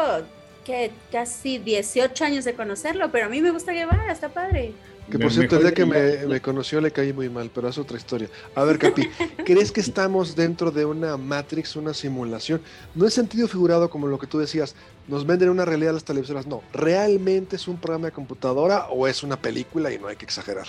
[0.63, 4.71] que casi 18 años de conocerlo, pero a mí me gusta Guevara, está padre.
[5.11, 7.67] Que Me- por cierto, el día que me, me conoció le caí muy mal, pero
[7.67, 8.29] es otra historia.
[8.55, 9.09] A ver, Capi,
[9.45, 12.61] ¿crees que estamos dentro de una Matrix, una simulación?
[12.95, 14.77] No en sentido figurado como lo que tú decías,
[15.09, 16.47] nos venden una realidad las televisoras.
[16.47, 20.23] No, ¿realmente es un programa de computadora o es una película y no hay que
[20.23, 20.67] exagerar?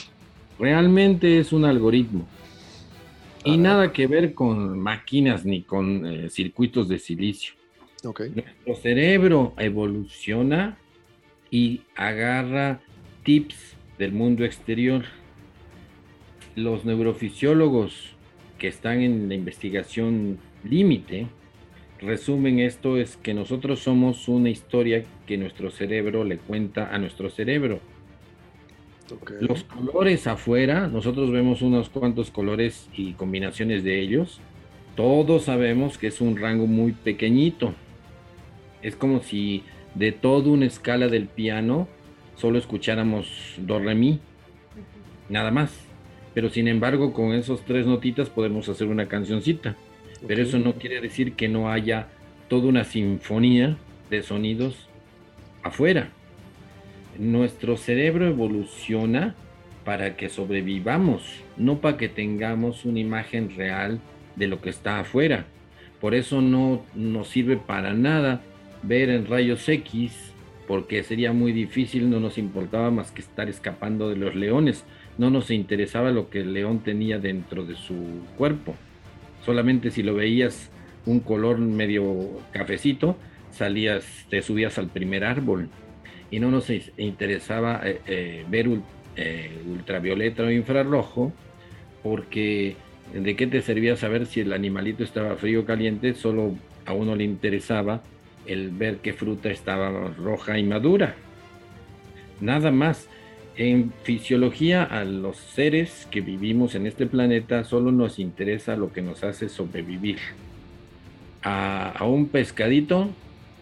[0.59, 2.27] Realmente es un algoritmo.
[3.46, 7.54] Y nada que ver con máquinas ni con eh, circuitos de silicio.
[8.04, 8.22] Ok.
[8.35, 10.76] Nuestro cerebro evoluciona
[11.50, 12.80] y agarra
[13.22, 15.04] tips del mundo exterior.
[16.54, 18.16] Los neurofisiólogos
[18.59, 21.28] que están en la investigación límite
[22.00, 27.30] resumen esto es que nosotros somos una historia que nuestro cerebro le cuenta a nuestro
[27.30, 27.80] cerebro.
[29.40, 34.40] Los colores afuera, nosotros vemos unos cuantos colores y combinaciones de ellos.
[34.97, 37.75] Todos sabemos que es un rango muy pequeñito.
[38.83, 39.62] Es como si
[39.95, 41.88] de toda una escala del piano
[42.37, 44.21] solo escucháramos do re mi,
[45.29, 45.73] nada más.
[46.35, 49.77] Pero sin embargo, con esos tres notitas podemos hacer una cancioncita.
[50.27, 52.09] Pero eso no quiere decir que no haya
[52.49, 53.77] toda una sinfonía
[54.11, 54.88] de sonidos
[55.62, 56.11] afuera.
[57.18, 59.35] Nuestro cerebro evoluciona
[59.85, 61.22] para que sobrevivamos,
[61.57, 64.00] no para que tengamos una imagen real
[64.35, 65.46] de lo que está afuera.
[66.00, 68.43] Por eso no nos sirve para nada
[68.82, 70.32] ver en rayos X,
[70.66, 74.84] porque sería muy difícil, no nos importaba más que estar escapando de los leones,
[75.16, 77.95] no nos interesaba lo que el león tenía dentro de su
[78.36, 78.74] cuerpo.
[79.45, 80.70] Solamente si lo veías
[81.07, 83.16] un color medio cafecito,
[83.53, 85.70] salías, te subías al primer árbol
[86.31, 88.83] y no nos interesaba eh, eh, ver ul-
[89.16, 91.33] eh, ultravioleta o infrarrojo
[92.03, 92.77] porque
[93.14, 96.14] ¿De qué te servía saber si el animalito estaba frío o caliente?
[96.14, 98.03] Solo a uno le interesaba
[98.47, 101.14] el ver qué fruta estaba roja y madura.
[102.41, 103.09] Nada más.
[103.59, 109.01] En fisiología, a los seres que vivimos en este planeta solo nos interesa lo que
[109.01, 110.18] nos hace sobrevivir.
[111.43, 113.09] A, un pescadito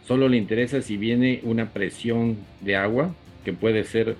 [0.06, 4.16] solo le interesa si viene una presión de agua, que puede ser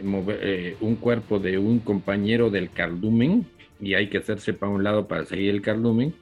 [0.00, 3.46] eh, un cuerpo de un compañero del cardumen,
[3.80, 6.14] y hay que hacerse para un lado para seguir el cardumen,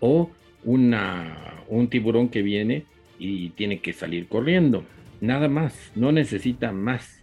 [0.00, 0.30] o
[0.64, 2.84] una, un tiburón que viene
[3.18, 4.84] y tiene que salir corriendo.
[5.20, 7.22] Nada más, no necesita más.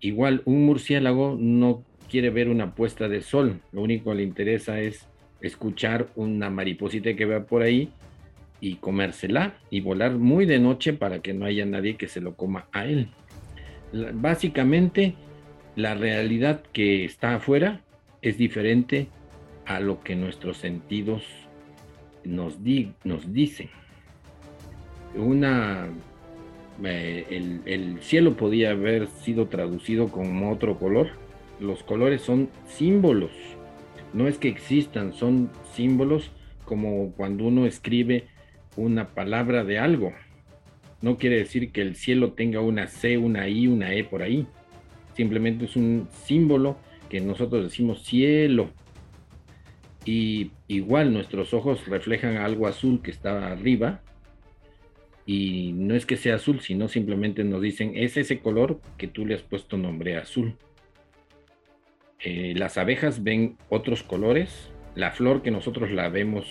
[0.00, 4.80] Igual, un murciélago no quiere ver una puesta de sol, lo único que le interesa
[4.80, 5.08] es
[5.40, 7.90] escuchar una mariposita que va por ahí
[8.60, 12.34] y comérsela y volar muy de noche para que no haya nadie que se lo
[12.34, 13.08] coma a él.
[14.14, 15.14] Básicamente,
[15.74, 17.80] la realidad que está afuera
[18.22, 19.08] es diferente
[19.66, 21.22] a lo que nuestros sentidos
[22.24, 22.58] nos,
[23.04, 23.70] nos dicen.
[25.14, 25.88] Una
[26.84, 31.10] el, cielo podía haber sido traducido como otro color.
[31.60, 33.30] Los colores son símbolos.
[34.12, 36.30] No es que existan, son símbolos
[36.64, 38.26] como cuando uno escribe
[38.76, 40.12] una palabra de algo.
[41.02, 44.46] No quiere decir que el cielo tenga una C, una I, una E por ahí.
[45.14, 48.70] Simplemente es un símbolo que nosotros decimos cielo.
[50.04, 54.02] Y igual nuestros ojos reflejan algo azul que está arriba
[55.26, 59.26] y no es que sea azul, sino simplemente nos dicen, es ese color que tú
[59.26, 60.54] le has puesto nombre azul.
[62.20, 66.46] Eh, las abejas ven otros colores, la flor que nosotros la vemos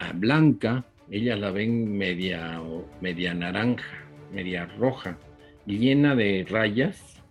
[0.00, 2.60] a blanca, ellas la ven media,
[3.00, 5.18] media naranja, media roja,
[5.66, 7.22] llena de rayas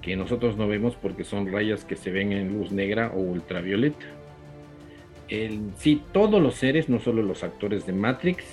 [0.00, 4.06] que nosotros no vemos porque son rayas que se ven en luz negra o ultravioleta.
[5.28, 8.44] El, sí, todos los seres, no solo los actores de Matrix,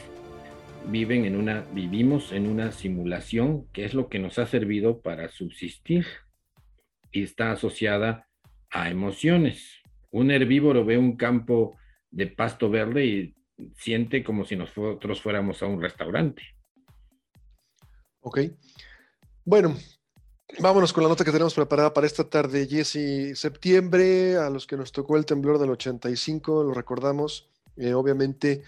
[0.87, 5.29] viven en una, vivimos en una simulación que es lo que nos ha servido para
[5.29, 6.05] subsistir
[7.11, 8.27] y está asociada
[8.69, 9.81] a emociones.
[10.11, 11.77] Un herbívoro ve un campo
[12.11, 13.36] de pasto verde y
[13.75, 16.43] siente como si nosotros fuéramos a un restaurante.
[18.21, 18.39] Ok.
[19.45, 19.75] Bueno,
[20.59, 23.37] vámonos con la nota que tenemos preparada para esta tarde, Jesse.
[23.39, 27.49] Septiembre, a los que nos tocó el temblor del 85, lo recordamos.
[27.77, 28.63] Eh, obviamente,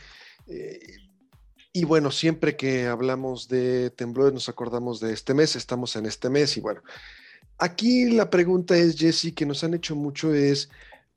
[0.48, 0.80] eh,
[1.74, 6.30] y bueno, siempre que hablamos de temblores nos acordamos de este mes, estamos en este
[6.30, 6.82] mes y bueno,
[7.58, 10.70] aquí la pregunta es, Jesse, que nos han hecho mucho es,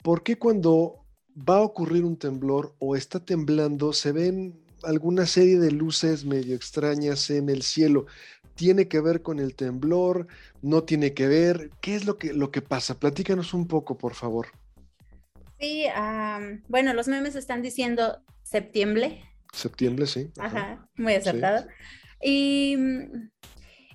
[0.02, 1.01] ¿por qué cuando
[1.36, 6.54] va a ocurrir un temblor o está temblando se ven alguna serie de luces medio
[6.54, 8.06] extrañas en el cielo?
[8.54, 10.26] ¿Tiene que ver con el temblor?
[10.60, 11.70] ¿No tiene que ver?
[11.80, 12.98] ¿Qué es lo que, lo que pasa?
[12.98, 14.48] Platícanos un poco, por favor.
[15.58, 15.86] Sí,
[16.68, 19.22] bueno, los memes están diciendo septiembre,
[19.52, 20.30] Septiembre, sí.
[20.38, 21.66] Ajá, muy acertado.
[22.22, 23.30] Y mm,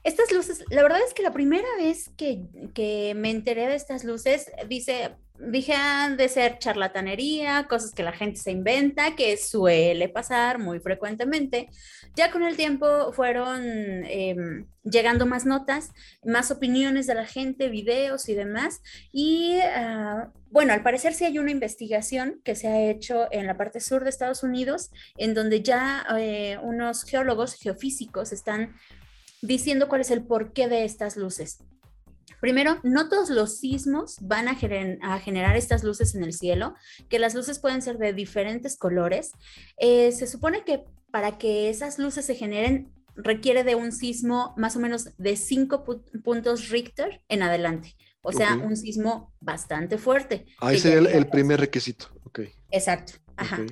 [0.03, 4.03] estas luces, la verdad es que la primera vez que, que me enteré de estas
[4.03, 10.09] luces, dice, dije, han de ser charlatanería, cosas que la gente se inventa, que suele
[10.09, 11.69] pasar muy frecuentemente.
[12.15, 15.91] Ya con el tiempo fueron em, llegando más notas,
[16.23, 18.81] más opiniones de la gente, videos y demás.
[19.11, 23.57] Y ah, bueno, al parecer sí hay una investigación que se ha hecho en la
[23.57, 28.75] parte sur de Estados Unidos, en donde ya eh, unos geólogos, geofísicos, están
[29.41, 31.59] diciendo cuál es el porqué de estas luces.
[32.39, 36.75] Primero, no todos los sismos van a, generar estas luces en el cielo,
[37.09, 39.31] que las luces pueden ser de diferentes colores.
[39.77, 44.75] Eh, se supone que para que esas luces se generen requiere de un sismo más
[44.75, 45.83] o menos de 5
[46.23, 47.95] puntos Richter en adelante.
[48.21, 50.45] O sea, un sismo bastante fuerte.
[50.59, 52.07] Ahí sería el, primer requisito.
[52.71, 53.13] Exacto.
[53.37, 53.65] Ajá.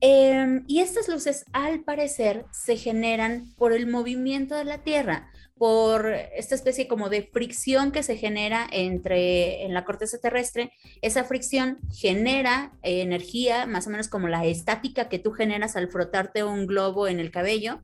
[0.00, 5.30] Em, y estas luces, al parecer, se generan por el movimiento de la Tierra
[5.60, 10.72] por esta especie como de fricción que se genera entre en la corteza terrestre.
[11.02, 16.44] Esa fricción genera energía, más o menos como la estática que tú generas al frotarte
[16.44, 17.82] un globo en el cabello.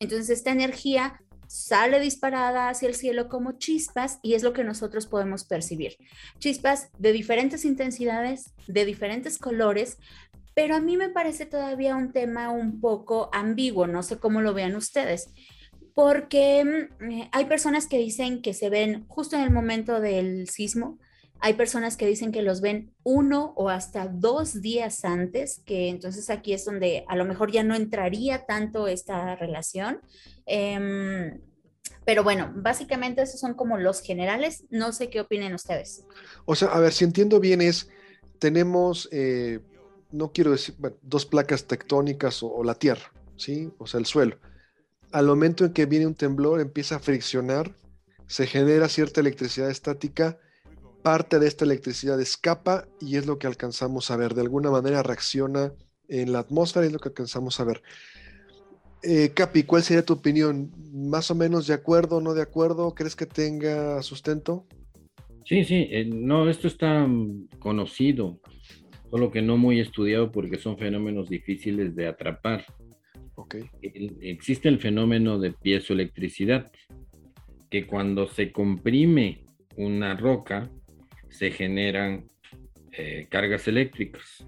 [0.00, 5.06] Entonces esta energía sale disparada hacia el cielo como chispas y es lo que nosotros
[5.06, 5.98] podemos percibir.
[6.38, 9.98] Chispas de diferentes intensidades, de diferentes colores,
[10.54, 14.54] pero a mí me parece todavía un tema un poco ambiguo, no sé cómo lo
[14.54, 15.28] vean ustedes
[15.98, 20.48] porque mm, eh, hay personas que dicen que se ven justo en el momento del
[20.48, 20.96] sismo,
[21.40, 26.30] hay personas que dicen que los ven uno o hasta dos días antes, que entonces
[26.30, 30.00] aquí es donde a lo mejor ya no entraría tanto esta relación.
[30.46, 31.40] Em,
[32.04, 34.66] pero bueno, básicamente esos son como los generales.
[34.70, 36.04] No sé qué opinen ustedes.
[36.44, 37.88] O sea, a ver, si entiendo bien es
[38.38, 39.58] tenemos, eh,
[40.12, 43.72] no quiero decir, dos placas tectónicas o, o la Tierra, ¿sí?
[43.78, 44.38] O sea, el suelo.
[45.12, 47.72] Al momento en que viene un temblor, empieza a friccionar,
[48.26, 50.38] se genera cierta electricidad estática,
[51.02, 54.34] parte de esta electricidad escapa y es lo que alcanzamos a ver.
[54.34, 55.72] De alguna manera reacciona
[56.08, 57.82] en la atmósfera y es lo que alcanzamos a ver.
[59.02, 60.72] Eh, Capi, ¿cuál sería tu opinión?
[60.92, 62.94] ¿Más o menos de acuerdo, no de acuerdo?
[62.94, 64.66] ¿Crees que tenga sustento?
[65.44, 68.40] Sí, sí, eh, no, esto está mm, conocido,
[69.10, 72.66] solo que no muy estudiado porque son fenómenos difíciles de atrapar.
[74.20, 76.70] Existe el fenómeno de piezoelectricidad,
[77.70, 79.44] que cuando se comprime
[79.76, 80.70] una roca,
[81.28, 82.24] se generan
[82.92, 84.46] eh, cargas eléctricas.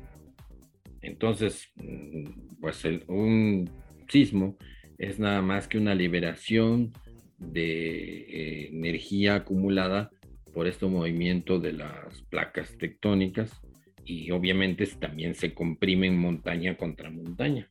[1.03, 3.71] Entonces, mm, pues un
[4.09, 4.57] sismo
[4.99, 6.93] es nada más que una liberación
[7.39, 10.11] de eh, energía acumulada
[10.53, 13.61] por este movimiento de las placas tectónicas
[14.05, 17.69] y obviamente también se comprimen montaña contra montaña.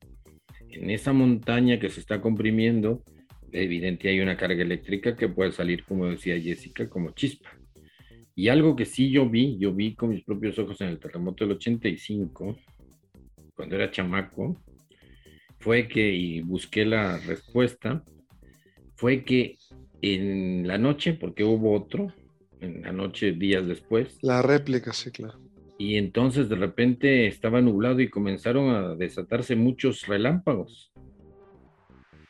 [0.72, 3.04] En esa montaña que se está comprimiendo,
[3.52, 7.50] evidente hay una carga eléctrica que puede salir, como decía Jessica, como chispa.
[8.36, 11.44] Y algo que sí yo vi, yo vi con mis propios ojos en el terremoto
[11.44, 12.58] del 85,
[13.54, 14.62] cuando era chamaco,
[15.60, 18.04] fue que, y busqué la respuesta,
[18.96, 19.58] fue que
[20.02, 22.14] en la noche, porque hubo otro,
[22.62, 25.40] en la noche, días después, La réplica, sí, claro.
[25.80, 30.92] Y entonces de repente estaba nublado y comenzaron a desatarse muchos relámpagos.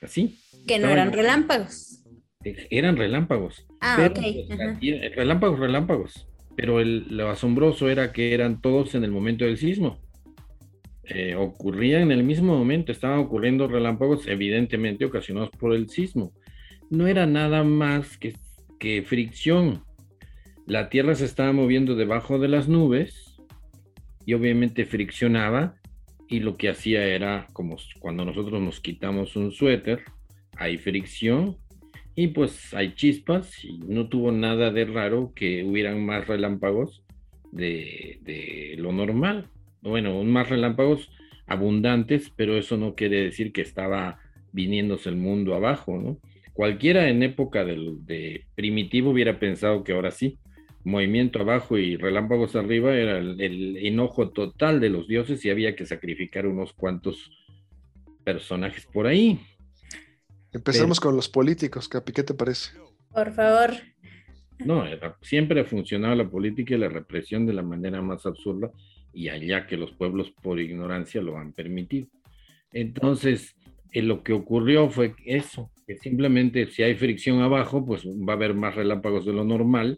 [0.02, 0.38] Así,
[0.68, 2.04] Que no eran relámpagos.
[2.46, 3.66] eh, eran relámpagos.
[3.82, 4.52] Ah, Pero, ok.
[4.52, 4.80] ajá.
[4.80, 6.28] tie- relámpagos, relámpagos.
[6.56, 10.00] Pero el- lo asombroso era que eran todos en el momento del sismo.
[11.06, 16.34] Eh, ocurrían en el mismo momento, estaban ocurriendo relámpagos evidentemente ocasionados por el sismo.
[16.92, 18.36] No era nada más que,
[18.80, 19.84] que fricción.
[20.68, 23.29] La Tierra se estaba moviendo debajo de las nubes
[24.30, 25.74] y obviamente friccionaba
[26.28, 30.04] y lo que hacía era como cuando nosotros nos quitamos un suéter,
[30.56, 31.58] hay fricción
[32.14, 33.52] y pues hay chispas
[33.88, 37.04] no tuvo nada de raro que hubieran más relámpagos
[37.52, 39.48] de, de lo normal.
[39.82, 41.10] Bueno, más relámpagos
[41.48, 44.20] abundantes, pero eso no quiere decir que estaba
[44.52, 46.20] viniéndose el mundo abajo, ¿no?
[46.54, 50.38] Cualquiera en época del, de primitivo hubiera pensado que ahora sí,
[50.90, 55.76] movimiento abajo y relámpagos arriba era el, el enojo total de los dioses y había
[55.76, 57.30] que sacrificar unos cuantos
[58.24, 59.40] personajes por ahí.
[60.52, 62.72] Empezamos con los políticos, Capi, ¿qué te parece?
[63.14, 63.72] Por favor.
[64.66, 68.72] No, era- siempre ha funcionado la política y la represión de la manera más absurda
[69.14, 72.08] y allá que los pueblos por ignorancia lo han permitido.
[72.74, 73.56] Entonces,
[73.92, 78.36] eh, lo que ocurrió fue eso, que simplemente si hay fricción abajo, pues va a
[78.36, 79.98] haber más relámpagos de lo normal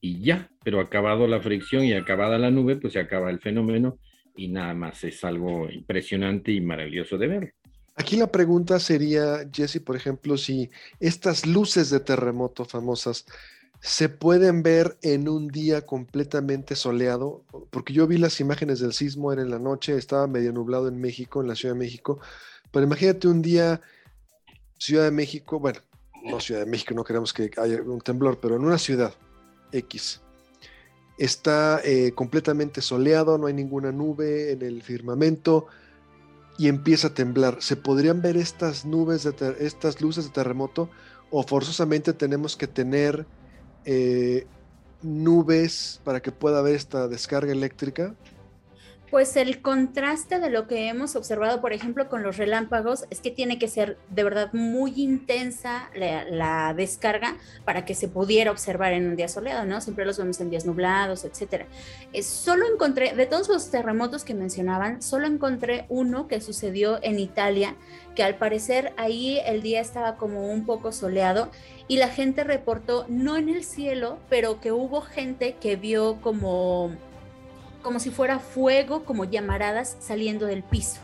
[0.00, 3.98] y ya, pero acabado la fricción y acabada la nube, pues se acaba el fenómeno
[4.36, 7.54] y nada más es algo impresionante y maravilloso de ver.
[7.96, 10.70] Aquí la pregunta sería, Jesse, por ejemplo, si
[11.00, 13.26] estas luces de terremoto famosas
[13.80, 19.32] se pueden ver en un día completamente soleado, porque yo vi las imágenes del sismo,
[19.32, 22.20] era en la noche, estaba medio nublado en México, en la Ciudad de México,
[22.70, 23.80] pero imagínate un día,
[24.78, 25.80] Ciudad de México, bueno,
[26.24, 29.12] no Ciudad de México, no queremos que haya un temblor, pero en una ciudad
[29.72, 30.20] X.
[31.18, 35.66] Está eh, completamente soleado, no hay ninguna nube en el firmamento,
[36.58, 37.58] y empieza a temblar.
[37.60, 40.90] ¿Se podrían ver estas nubes, de estas luces de terremoto?
[41.30, 43.26] ¿O forzosamente tenemos que tener
[43.84, 44.46] eh,
[45.02, 48.14] nubes para que pueda haber esta descarga eléctrica?
[49.10, 53.30] Pues el contraste de lo que hemos observado, por ejemplo, con los relámpagos, es que
[53.30, 59.08] tiene que ser de verdad muy intensa la, descarga para que se pudiera observar en
[59.08, 59.80] un día soleado, ¿no?
[59.80, 61.66] Siempre los vemos en días nublados, etcétera.
[62.12, 67.18] Eh, solo encontré, de todos los terremotos que mencionaban, solo encontré uno que sucedió en
[67.18, 67.76] Italia,
[68.14, 71.50] que al parecer ahí el día estaba como un poco soleado
[71.86, 76.92] y la gente reportó, no en el cielo, pero que hubo gente que vio como
[77.88, 81.00] como si fuera fuego, como llamaradas saliendo del piso.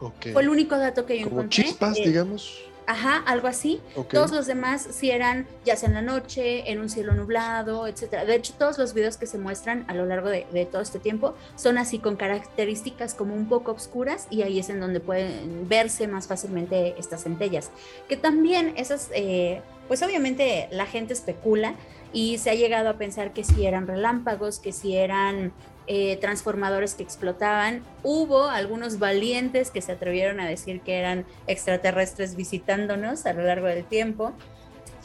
[0.00, 0.32] Ok.
[0.32, 1.62] Fue el único dato que yo Como encontré.
[1.62, 2.62] chispas, Eh, digamos.
[2.88, 3.80] Ajá, algo así.
[3.94, 4.12] Ok.
[4.12, 8.24] Todos los demás sí eran ya sea en la noche, en un cielo nublado, etcétera.
[8.24, 10.98] De hecho, todos los videos que se muestran a lo largo de, de todo este
[10.98, 15.68] tiempo son así con características como un poco oscuras y ahí es en donde pueden
[15.68, 17.70] verse más fácilmente estas centellas.
[18.08, 21.74] Que también esas, eh, pues obviamente la gente especula
[22.12, 25.52] y se ha llegado a pensar que si eran relámpagos, que si eran
[25.86, 27.82] eh, transformadores que explotaban.
[28.02, 33.66] Hubo algunos valientes que se atrevieron a decir que eran extraterrestres visitándonos a lo largo
[33.66, 34.32] del tiempo.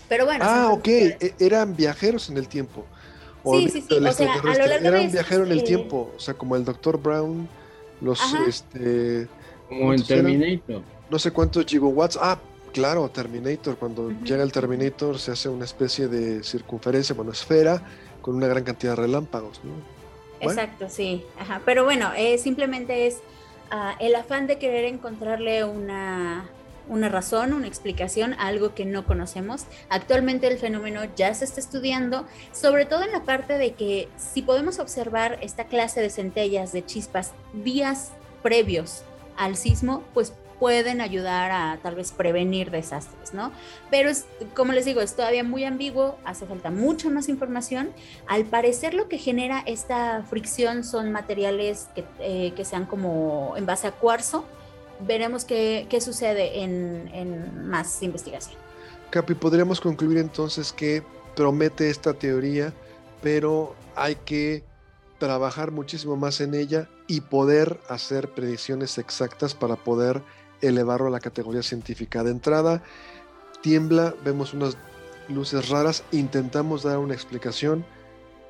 [0.10, 0.44] Pero bueno.
[0.48, 0.88] ah, ok.
[0.88, 2.86] e- Eran viajeros en el tiempo.
[3.44, 5.64] Olvídate sí, o sea, a lo extraterrestre, largo Era de un viajero en el eh,
[5.64, 6.98] tiempo, o sea, como el Dr.
[7.02, 7.48] Brown,
[8.02, 8.44] los, Ajá.
[8.48, 9.28] este,
[9.68, 10.26] Como en ¿Cuántos eran?
[10.26, 10.82] Terminator.
[11.10, 12.20] no sé cuántos gigawatts.
[12.22, 12.40] Ah,
[12.74, 13.78] claro, Terminator.
[13.78, 17.82] Cuando llega el Terminator se hace una especie de circunferencia, bueno, esfera,
[18.22, 19.72] con una gran cantidad de relámpagos, ¿no?
[20.42, 21.24] Exacto, sí.
[21.40, 21.62] Ajá.
[21.66, 23.20] Pero bueno, eh, simplemente es
[23.70, 26.50] ah, el afán de querer encontrarle una,
[26.88, 29.66] una razón, una explicación algo que no conocemos.
[29.90, 34.42] Actualmente el fenómeno ya se está estudiando, sobre todo en la parte de que si
[34.42, 38.12] podemos observar esta clase de centellas, de chispas, días
[38.44, 39.04] previos
[39.38, 43.52] al sismo, pues pueden ayudar a tal vez prevenir desastres, ¿no?
[43.90, 47.90] Pero es, como les digo, es todavía muy ambiguo, hace falta mucha más información.
[48.28, 53.66] Al parecer lo que genera esta fricción son materiales que, eh, que sean como en
[53.66, 54.46] base a cuarzo.
[55.00, 58.56] Veremos qué, qué sucede en, en más investigación.
[59.10, 61.02] Capi, podríamos concluir entonces que
[61.36, 62.72] promete esta teoría,
[63.24, 64.64] pero hay que
[65.18, 70.22] trabajar muchísimo más en ella y poder hacer predicciones exactas para poder
[70.62, 72.24] elevarlo a la categoría científica.
[72.24, 72.84] De entrada,
[73.62, 74.78] tiembla, vemos unas
[75.30, 77.86] luces raras, intentamos dar una explicación,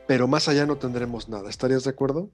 [0.07, 1.49] pero más allá no tendremos nada.
[1.49, 2.31] ¿Estarías de acuerdo?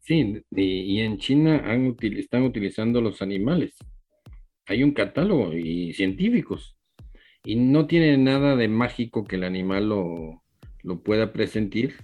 [0.00, 1.62] Sí, y, en China
[2.00, 3.74] están utilizando los animales.
[4.66, 6.76] Hay un catálogo y científicos.
[7.44, 10.42] Y no tiene nada de mágico que el animal lo,
[10.82, 11.94] lo pueda presentir,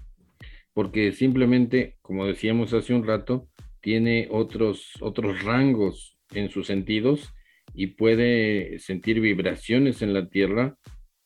[0.73, 3.49] porque simplemente, como decíamos hace un rato,
[3.81, 7.33] tiene otros, otros rangos en sus sentidos
[7.75, 10.77] y puede sentir vibraciones en la tierra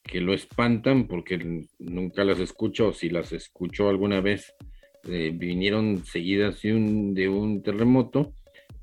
[0.02, 4.54] que lo espantan porque nunca las escucho o si las escuchó alguna vez
[5.04, 8.34] eh, vinieron seguidas de un, de un terremoto,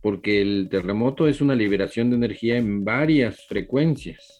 [0.01, 4.37] porque el terremoto es una liberación de energía en varias frecuencias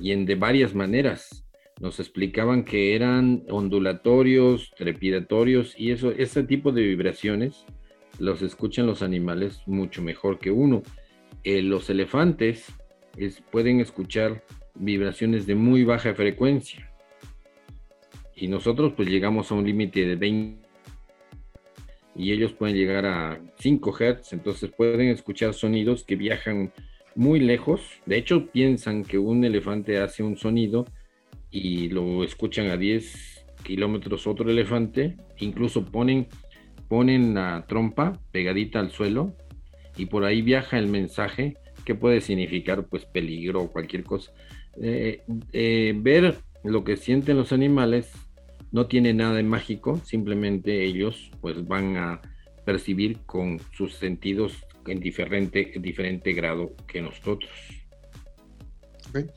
[0.00, 1.46] y en de varias maneras.
[1.80, 7.64] Nos explicaban que eran ondulatorios, trepidatorios y eso, ese tipo de vibraciones
[8.18, 10.82] los escuchan los animales mucho mejor que uno.
[11.44, 12.66] Eh, los elefantes
[13.16, 14.44] es- pueden escuchar
[14.74, 16.90] vibraciones de muy baja frecuencia
[18.34, 20.62] y nosotros pues llegamos a un límite de 20
[22.14, 26.72] y ellos pueden llegar a 5 Hz, entonces pueden escuchar sonidos que viajan
[27.14, 27.80] muy lejos.
[28.06, 30.84] De hecho, piensan que un elefante hace un sonido
[31.50, 36.26] y lo escuchan a 10 kilómetros otro elefante, incluso ponen,
[36.92, 39.34] ponen la trompa pegadita al suelo
[39.96, 44.30] y por ahí viaja el mensaje que puede significar pues peligro o cualquier cosa.
[44.78, 45.22] Eh,
[45.54, 48.12] eh, ver lo que sienten los animales
[48.72, 52.20] no tiene nada de mágico, simplemente ellos pues van a
[52.66, 57.50] percibir con sus sentidos en diferente, en diferente grado que nosotros.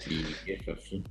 [0.09, 1.01] Y es así.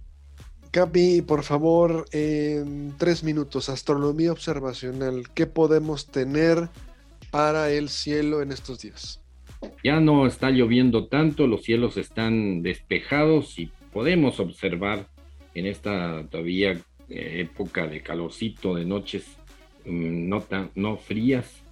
[0.74, 6.68] Capi, por favor, en tres minutos, astronomía observacional, ¿qué podemos tener
[7.30, 9.22] para el cielo en estos días?
[9.84, 15.06] Ya no está lloviendo tanto, los cielos están despejados y podemos observar
[15.54, 16.72] en esta todavía
[17.08, 19.26] eh, época de calorcito, de noches
[19.84, 21.62] mm, no, tan, no frías,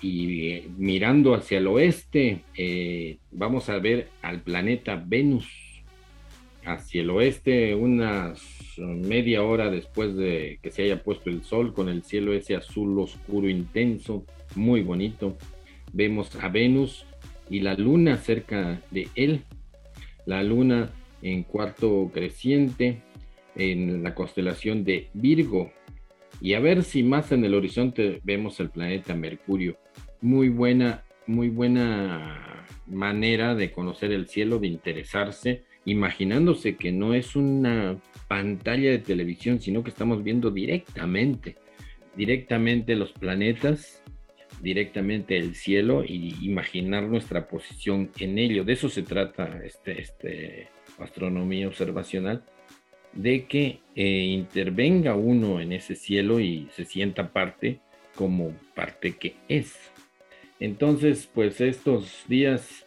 [0.00, 5.67] y eh, mirando hacia el oeste, eh, vamos a ver al planeta Venus.
[6.68, 11.88] Hacia el oeste, unas media hora después de que se haya puesto el sol, con
[11.88, 15.38] el cielo ese azul oscuro intenso, muy bonito.
[15.94, 17.06] Vemos a Venus
[17.48, 19.44] y la luna cerca de él.
[20.26, 20.90] La luna
[21.22, 23.00] en cuarto creciente,
[23.56, 25.72] en la constelación de Virgo.
[26.42, 29.78] Y a ver si más en el horizonte vemos el planeta Mercurio.
[30.20, 37.34] Muy buena, muy buena manera de conocer el cielo, de interesarse, imaginándose que no es
[37.34, 41.56] una pantalla de televisión, sino que estamos viendo directamente,
[42.16, 44.02] directamente los planetas,
[44.60, 48.64] directamente el cielo y imaginar nuestra posición en ello.
[48.64, 50.68] De eso se trata este, este
[50.98, 52.44] astronomía observacional,
[53.12, 57.80] de que eh, intervenga uno en ese cielo y se sienta parte
[58.14, 59.74] como parte que es.
[60.60, 62.86] Entonces, pues estos días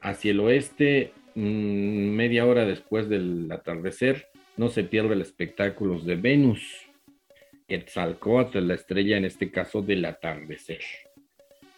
[0.00, 6.16] hacia el oeste, mmm, media hora después del atardecer, no se pierde el espectáculo de
[6.16, 6.62] Venus,
[7.68, 10.82] Quetzalcóatl, la estrella en este caso del atardecer.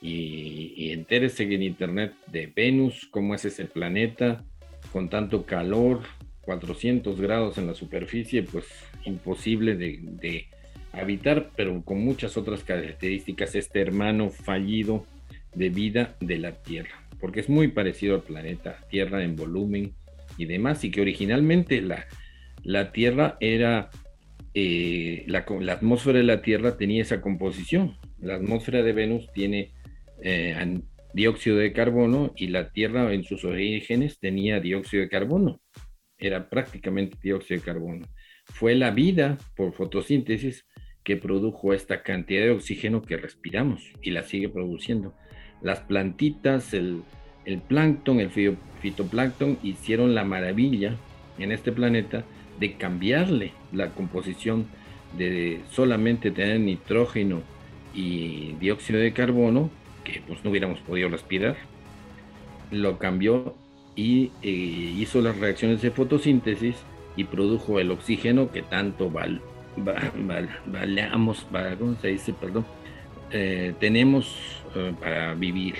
[0.00, 4.44] Y, y entérese en internet de Venus, cómo es ese planeta,
[4.92, 6.02] con tanto calor,
[6.44, 8.66] 400 grados en la superficie, pues
[9.04, 10.46] imposible de, de,
[10.92, 15.04] habitar, pero con muchas otras características, este hermano fallido
[15.54, 19.94] de vida de la Tierra, porque es muy parecido al planeta Tierra en volumen
[20.36, 22.06] y demás, y que originalmente la,
[22.62, 23.90] la Tierra era
[24.54, 27.96] eh, la, la, atmósfera de la Tierra tenía esa composición.
[28.20, 29.72] La atmósfera de Venus tiene
[30.22, 30.80] eh,
[31.12, 35.60] dióxido de carbono y la Tierra en sus orígenes tenía dióxido de carbono.
[36.18, 38.06] Era prácticamente dióxido de carbono.
[38.44, 40.66] Fue la vida por fotosíntesis
[41.02, 45.14] que produjo esta cantidad de oxígeno que respiramos y la sigue produciendo.
[45.64, 47.02] Las plantitas, el,
[47.44, 48.30] el plancton, el
[48.80, 50.94] fitoplancton hicieron la maravilla
[51.38, 52.22] en este planeta
[52.60, 54.66] de cambiarle la composición
[55.18, 57.40] de solamente tener nitrógeno
[57.94, 59.70] y dióxido de carbono,
[60.04, 61.56] que pues no hubiéramos podido respirar,
[62.70, 63.54] lo cambió
[63.96, 66.76] y eh, hizo las reacciones de fotosíntesis
[67.16, 69.40] y produjo el oxígeno que tanto val,
[70.66, 71.46] valamos,
[71.78, 72.32] ¿cómo se dice?
[72.32, 72.66] Perdón,
[73.30, 74.36] eh, tenemos
[74.74, 75.76] eh, para vivir.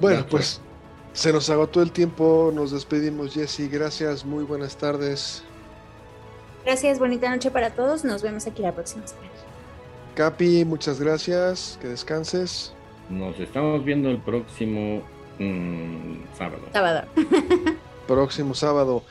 [0.00, 0.60] Bueno, pues
[1.12, 5.42] se nos agotó el tiempo, nos despedimos Jesse, gracias, muy buenas tardes.
[6.64, 9.30] Gracias, bonita noche para todos, nos vemos aquí la próxima semana.
[10.14, 12.74] Capi, muchas gracias, que descanses.
[13.08, 15.02] Nos estamos viendo el próximo
[15.38, 16.62] mmm, sábado.
[16.72, 17.06] Sábado.
[18.06, 19.02] próximo sábado.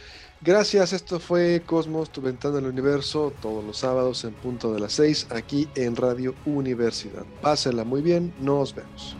[0.45, 4.93] Gracias, esto fue Cosmos, tu ventana del universo, todos los sábados en punto de las
[4.93, 7.25] 6, aquí en Radio Universidad.
[7.41, 9.17] Pásenla muy bien, nos vemos.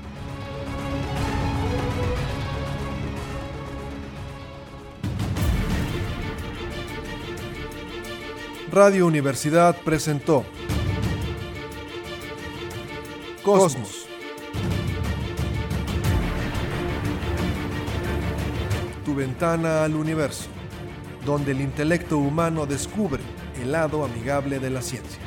[8.72, 10.46] Radio Universidad presentó
[13.42, 14.06] Cosmos.
[19.04, 20.50] Tu ventana al universo,
[21.26, 23.24] donde el intelecto humano descubre
[23.62, 25.20] el lado amigable de la ciencia.